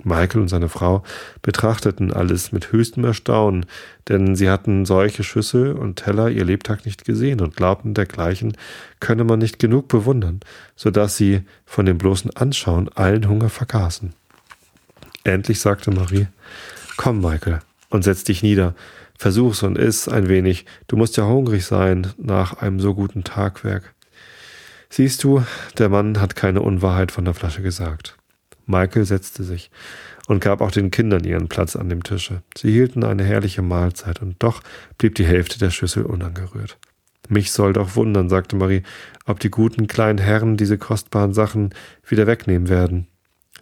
[0.04, 1.04] Michael und seine Frau
[1.44, 3.68] betrachteten alles mit höchstem Erstaunen,
[4.10, 8.58] denn sie hatten solche Schüssel und Teller ihr Lebtag nicht gesehen und glaubten, dergleichen
[9.00, 10.40] könne man nicht genug bewundern,
[10.76, 14.14] so dass sie von dem bloßen Anschauen allen Hunger vergaßen.
[15.24, 16.28] Endlich sagte Marie,
[16.98, 18.76] Komm, Michael, und setz dich nieder,
[19.18, 23.94] versuch's und iss ein wenig, du musst ja hungrig sein nach einem so guten Tagwerk.
[24.90, 25.44] Siehst du,
[25.78, 28.18] der Mann hat keine Unwahrheit von der Flasche gesagt.
[28.66, 29.72] Michael setzte sich
[30.28, 32.44] und gab auch den Kindern ihren Platz an dem Tische.
[32.58, 34.62] Sie hielten eine herrliche Mahlzeit, und doch
[34.98, 36.78] blieb die Hälfte der Schüssel unangerührt.
[37.30, 38.84] Mich soll doch wundern, sagte Marie,
[39.26, 41.74] ob die guten kleinen Herren diese kostbaren Sachen
[42.06, 43.08] wieder wegnehmen werden.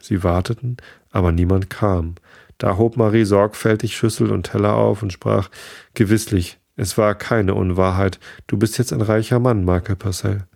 [0.00, 0.76] Sie warteten,
[1.10, 2.16] aber niemand kam.
[2.58, 5.48] Da hob Marie sorgfältig Schüssel und Teller auf und sprach
[5.94, 8.18] Gewisslich, es war keine Unwahrheit.
[8.46, 10.46] Du bist jetzt ein reicher Mann, Michael Purcell.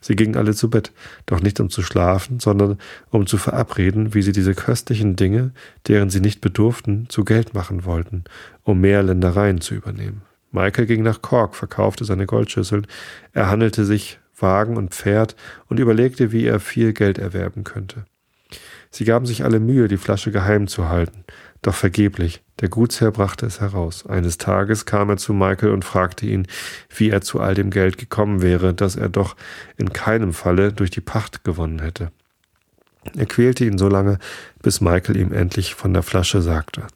[0.00, 0.92] Sie gingen alle zu Bett,
[1.26, 2.78] doch nicht um zu schlafen, sondern
[3.10, 5.52] um zu verabreden, wie sie diese köstlichen Dinge,
[5.88, 8.24] deren sie nicht bedurften, zu Geld machen wollten,
[8.62, 10.22] um mehr Ländereien zu übernehmen.
[10.52, 12.86] Michael ging nach Cork, verkaufte seine Goldschüsseln,
[13.32, 15.36] er handelte sich Wagen und Pferd
[15.68, 18.04] und überlegte, wie er viel Geld erwerben könnte.
[18.90, 21.24] Sie gaben sich alle Mühe, die Flasche geheim zu halten,
[21.62, 22.42] doch vergeblich.
[22.60, 24.06] Der Gutsherr brachte es heraus.
[24.06, 26.46] Eines Tages kam er zu Michael und fragte ihn,
[26.94, 29.36] wie er zu all dem Geld gekommen wäre, das er doch
[29.76, 32.12] in keinem Falle durch die Pacht gewonnen hätte.
[33.16, 34.18] Er quälte ihn so lange,
[34.62, 36.86] bis Michael ihm endlich von der Flasche sagte.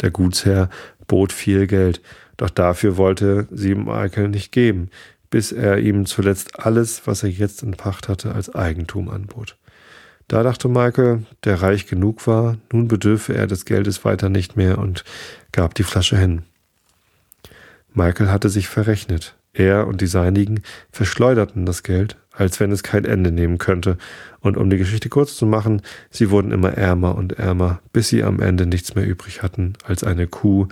[0.00, 0.68] Der Gutsherr
[1.06, 2.02] bot viel Geld,
[2.36, 4.90] doch dafür wollte sie Michael nicht geben,
[5.30, 9.56] bis er ihm zuletzt alles, was er jetzt in Pacht hatte, als Eigentum anbot.
[10.28, 14.78] Da dachte Michael, der reich genug war, nun bedürfe er des Geldes weiter nicht mehr
[14.78, 15.04] und
[15.52, 16.42] gab die Flasche hin.
[17.94, 19.36] Michael hatte sich verrechnet.
[19.52, 23.96] Er und die Seinigen verschleuderten das Geld, als wenn es kein Ende nehmen könnte,
[24.40, 28.22] und um die Geschichte kurz zu machen, sie wurden immer ärmer und ärmer, bis sie
[28.22, 30.68] am Ende nichts mehr übrig hatten als eine Kuh,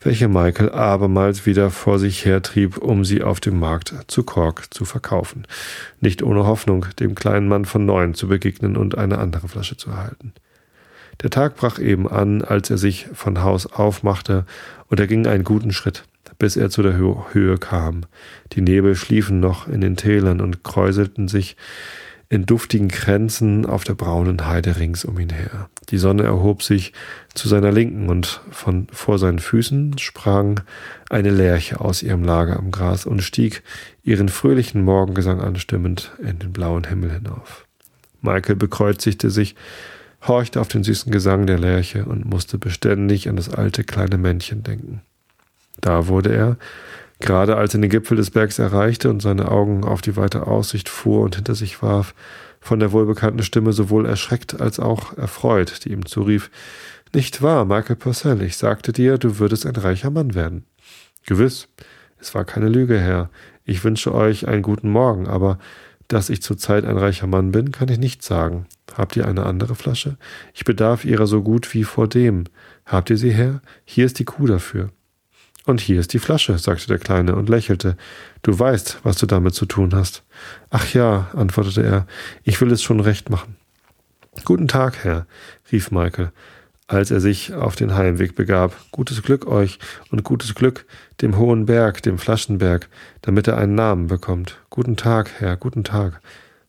[0.00, 4.84] welche Michael abermals wieder vor sich hertrieb, um sie auf dem Markt zu Cork zu
[4.84, 5.46] verkaufen.
[6.00, 9.90] Nicht ohne Hoffnung, dem kleinen Mann von neun zu begegnen und eine andere Flasche zu
[9.90, 10.32] erhalten.
[11.22, 14.44] Der Tag brach eben an, als er sich von Haus aufmachte,
[14.88, 16.04] und er ging einen guten Schritt,
[16.38, 18.02] bis er zu der Höhe kam.
[18.52, 21.56] Die Nebel schliefen noch in den Tälern und kräuselten sich
[22.28, 25.68] in duftigen Kränzen auf der braunen Heide rings um ihn her.
[25.90, 26.92] Die Sonne erhob sich
[27.34, 30.60] zu seiner Linken und von vor seinen Füßen sprang
[31.08, 33.62] eine Lerche aus ihrem Lager am Gras und stieg
[34.02, 37.64] ihren fröhlichen Morgengesang anstimmend in den blauen Himmel hinauf.
[38.22, 39.54] Michael bekreuzigte sich,
[40.26, 44.64] horchte auf den süßen Gesang der Lerche und musste beständig an das alte kleine Männchen
[44.64, 45.02] denken.
[45.80, 46.56] Da wurde er,
[47.20, 50.88] gerade als er den Gipfel des Bergs erreichte und seine Augen auf die weite Aussicht
[50.88, 52.14] fuhr und hinter sich warf,
[52.60, 56.50] von der wohlbekannten Stimme sowohl erschreckt als auch erfreut, die ihm zurief,
[57.14, 60.64] Nicht wahr, Michael Purcell, ich sagte dir, du würdest ein reicher Mann werden.
[61.24, 61.68] Gewiss,
[62.18, 63.30] es war keine Lüge, Herr.
[63.64, 65.58] Ich wünsche euch einen guten Morgen, aber
[66.08, 68.66] dass ich zurzeit ein reicher Mann bin, kann ich nicht sagen.
[68.96, 70.16] Habt ihr eine andere Flasche?
[70.54, 72.44] Ich bedarf ihrer so gut wie vor dem.
[72.84, 73.60] Habt ihr sie her?
[73.84, 74.90] Hier ist die Kuh dafür.
[75.66, 77.96] Und hier ist die Flasche, sagte der Kleine und lächelte.
[78.42, 80.22] Du weißt, was du damit zu tun hast.
[80.70, 82.06] Ach ja, antwortete er,
[82.44, 83.56] ich will es schon recht machen.
[84.44, 85.26] Guten Tag, Herr,
[85.72, 86.30] rief Michael,
[86.86, 88.76] als er sich auf den Heimweg begab.
[88.92, 89.80] Gutes Glück euch
[90.12, 90.86] und gutes Glück
[91.20, 92.88] dem hohen Berg, dem Flaschenberg,
[93.22, 94.58] damit er einen Namen bekommt.
[94.70, 96.20] Guten Tag, Herr, guten Tag.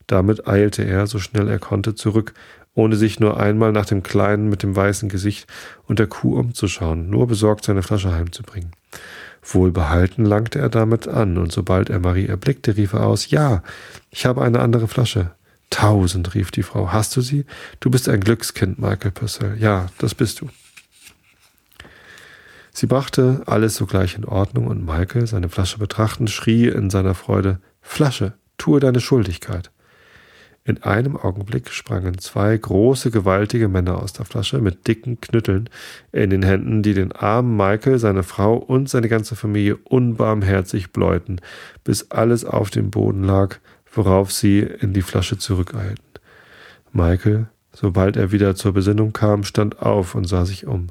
[0.07, 2.33] Damit eilte er, so schnell er konnte, zurück
[2.73, 5.47] ohne sich nur einmal nach dem Kleinen mit dem weißen Gesicht
[5.85, 8.71] und der Kuh umzuschauen, nur besorgt seine Flasche heimzubringen.
[9.41, 13.63] Wohlbehalten langte er damit an, und sobald er Marie erblickte, rief er aus Ja,
[14.09, 15.31] ich habe eine andere Flasche.
[15.69, 16.91] Tausend, rief die Frau.
[16.91, 17.45] Hast du sie?
[17.79, 19.57] Du bist ein Glückskind, Michael Purcell.
[19.59, 20.49] Ja, das bist du.
[22.71, 27.59] Sie brachte alles sogleich in Ordnung, und Michael, seine Flasche betrachtend, schrie in seiner Freude
[27.81, 29.71] Flasche, tue deine Schuldigkeit.
[30.67, 35.69] In einem Augenblick sprangen zwei große, gewaltige Männer aus der Flasche mit dicken Knütteln
[36.11, 41.39] in den Händen, die den armen Michael, seine Frau und seine ganze Familie unbarmherzig bläuten,
[41.85, 43.59] bis alles auf dem Boden lag,
[43.93, 46.03] worauf sie in die Flasche zurückeilten.
[46.91, 50.87] Michael, sobald er wieder zur Besinnung kam, stand auf und sah sich um.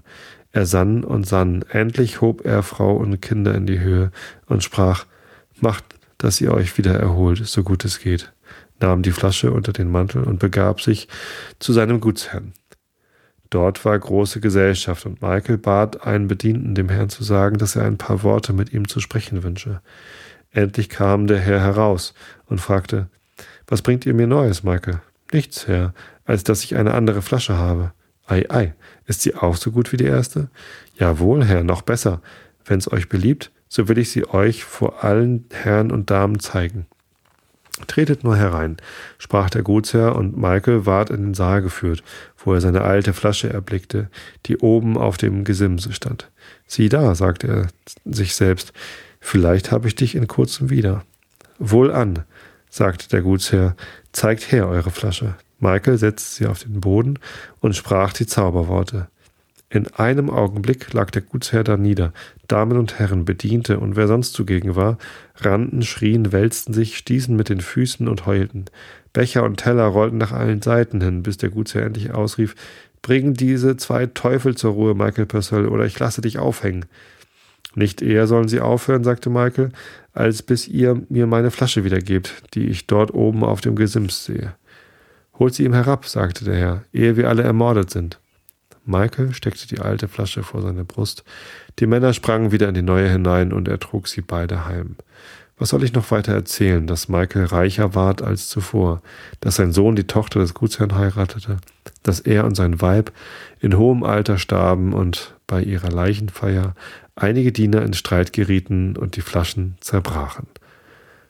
[0.52, 1.66] Er sann und sann.
[1.68, 4.10] Endlich hob er Frau und Kinder in die Höhe
[4.46, 5.04] und sprach,
[5.60, 5.84] Macht,
[6.16, 8.32] dass ihr euch wieder erholt, so gut es geht
[8.80, 11.08] nahm die Flasche unter den Mantel und begab sich
[11.58, 12.52] zu seinem Gutsherrn.
[13.50, 17.84] Dort war große Gesellschaft und Michael bat einen Bedienten, dem Herrn zu sagen, dass er
[17.84, 19.80] ein paar Worte mit ihm zu sprechen wünsche.
[20.50, 22.14] Endlich kam der Herr heraus
[22.46, 23.08] und fragte,
[23.66, 25.00] was bringt ihr mir Neues, Michael?
[25.32, 25.92] Nichts, Herr,
[26.24, 27.92] als dass ich eine andere Flasche habe.
[28.26, 28.74] Ei, ei,
[29.06, 30.48] ist sie auch so gut wie die erste?
[30.94, 32.22] Jawohl, Herr, noch besser.
[32.64, 36.86] Wenn's euch beliebt, so will ich sie euch vor allen Herren und Damen zeigen.
[37.86, 38.78] Tretet nur herein,
[39.18, 42.02] sprach der Gutsherr, und Michael ward in den Saal geführt,
[42.38, 44.08] wo er seine alte Flasche erblickte,
[44.46, 46.30] die oben auf dem Gesimse stand.
[46.66, 47.66] Sieh da, sagte er
[48.04, 48.72] sich selbst,
[49.20, 51.04] vielleicht habe ich dich in kurzem wieder.
[51.58, 52.24] Wohlan,
[52.70, 53.76] sagte der Gutsherr,
[54.12, 55.34] zeigt her eure Flasche.
[55.58, 57.18] Michael setzte sie auf den Boden
[57.60, 59.08] und sprach die Zauberworte.
[59.68, 62.12] In einem Augenblick lag der Gutsherr da nieder.
[62.46, 64.96] Damen und Herren, Bediente und wer sonst zugegen war,
[65.36, 68.66] rannten, schrien, wälzten sich, stießen mit den Füßen und heulten.
[69.12, 72.54] Becher und Teller rollten nach allen Seiten hin, bis der Gutsherr endlich ausrief,
[73.06, 76.86] Bring diese zwei Teufel zur Ruhe, Michael Purcell, oder ich lasse dich aufhängen.
[77.76, 79.70] Nicht eher sollen sie aufhören, sagte Michael,
[80.12, 84.54] als bis ihr mir meine Flasche wiedergebt, die ich dort oben auf dem Gesims sehe.
[85.38, 88.18] Holt sie ihm herab, sagte der Herr, ehe wir alle ermordet sind.
[88.86, 91.24] Michael steckte die alte Flasche vor seine Brust.
[91.78, 94.96] Die Männer sprangen wieder in die neue hinein und er trug sie beide heim.
[95.58, 99.00] Was soll ich noch weiter erzählen, dass Michael reicher ward als zuvor,
[99.40, 101.56] dass sein Sohn die Tochter des Gutsherrn heiratete,
[102.02, 103.10] dass er und sein Weib
[103.60, 106.74] in hohem Alter starben und bei ihrer Leichenfeier
[107.14, 110.46] einige Diener in Streit gerieten und die Flaschen zerbrachen.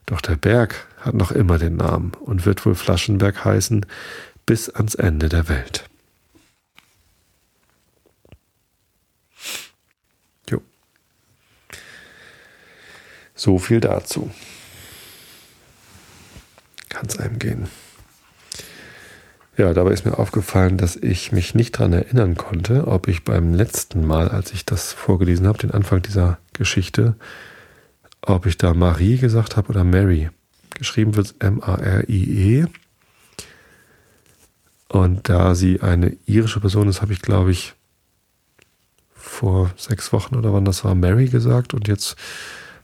[0.07, 3.87] Doch der Berg hat noch immer den Namen und wird wohl Flaschenberg heißen
[4.45, 5.85] bis ans Ende der Welt.
[13.37, 14.31] So viel dazu.
[16.89, 17.69] Kann es einem gehen.
[19.59, 23.55] Ja, dabei ist mir aufgefallen, dass ich mich nicht daran erinnern konnte, ob ich beim
[23.55, 27.17] letzten Mal, als ich das vorgelesen habe, den Anfang dieser Geschichte,
[28.21, 30.31] ob ich da Marie gesagt habe oder Mary.
[30.75, 32.67] Geschrieben wird M-A-R-I-E.
[34.89, 37.75] Und da sie eine irische Person ist, habe ich, glaube ich,
[39.15, 41.73] vor sechs Wochen oder wann das war, Mary gesagt.
[41.73, 42.17] Und jetzt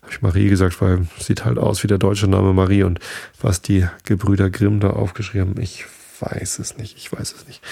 [0.03, 2.99] habe ich Marie gesagt, weil sieht halt aus wie der deutsche Name Marie und
[3.41, 5.85] was die Gebrüder Grimm da aufgeschrieben haben, ich
[6.21, 7.63] weiß es nicht, ich weiß es nicht.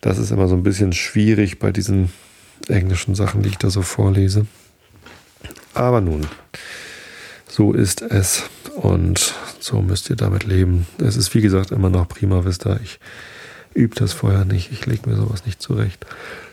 [0.00, 2.12] Das ist immer so ein bisschen schwierig bei diesen
[2.68, 4.46] englischen Sachen, die ich da so vorlese.
[5.72, 6.26] Aber nun,
[7.48, 8.44] so ist es.
[8.74, 10.86] Und so müsst ihr damit leben.
[10.98, 12.78] Es ist wie gesagt immer noch prima Vista.
[12.82, 12.98] Ich
[13.72, 14.72] übe das vorher nicht.
[14.72, 16.04] Ich lege mir sowas nicht zurecht.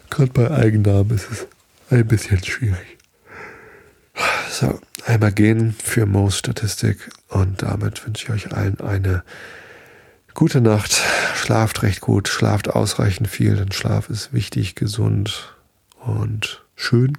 [0.09, 1.47] Gerade bei Eigennamen ist es
[1.89, 2.97] ein bisschen schwierig.
[4.51, 9.23] So, einmal gehen für Moos Statistik und damit wünsche ich euch allen eine
[10.33, 11.01] gute Nacht.
[11.35, 15.55] Schlaft recht gut, schlaft ausreichend viel, denn Schlaf ist wichtig, gesund
[15.99, 17.17] und schön.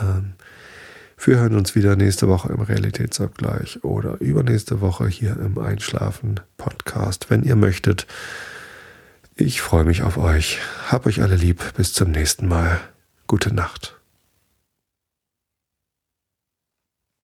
[0.00, 0.34] Ähm,
[1.24, 7.30] wir hören uns wieder nächste Woche im Realitätsabgleich oder übernächste Woche hier im Einschlafen Podcast,
[7.30, 8.06] wenn ihr möchtet.
[9.36, 10.58] Ich freue mich auf euch.
[10.90, 11.62] Hab euch alle lieb.
[11.76, 12.80] Bis zum nächsten Mal.
[13.26, 13.98] Gute Nacht.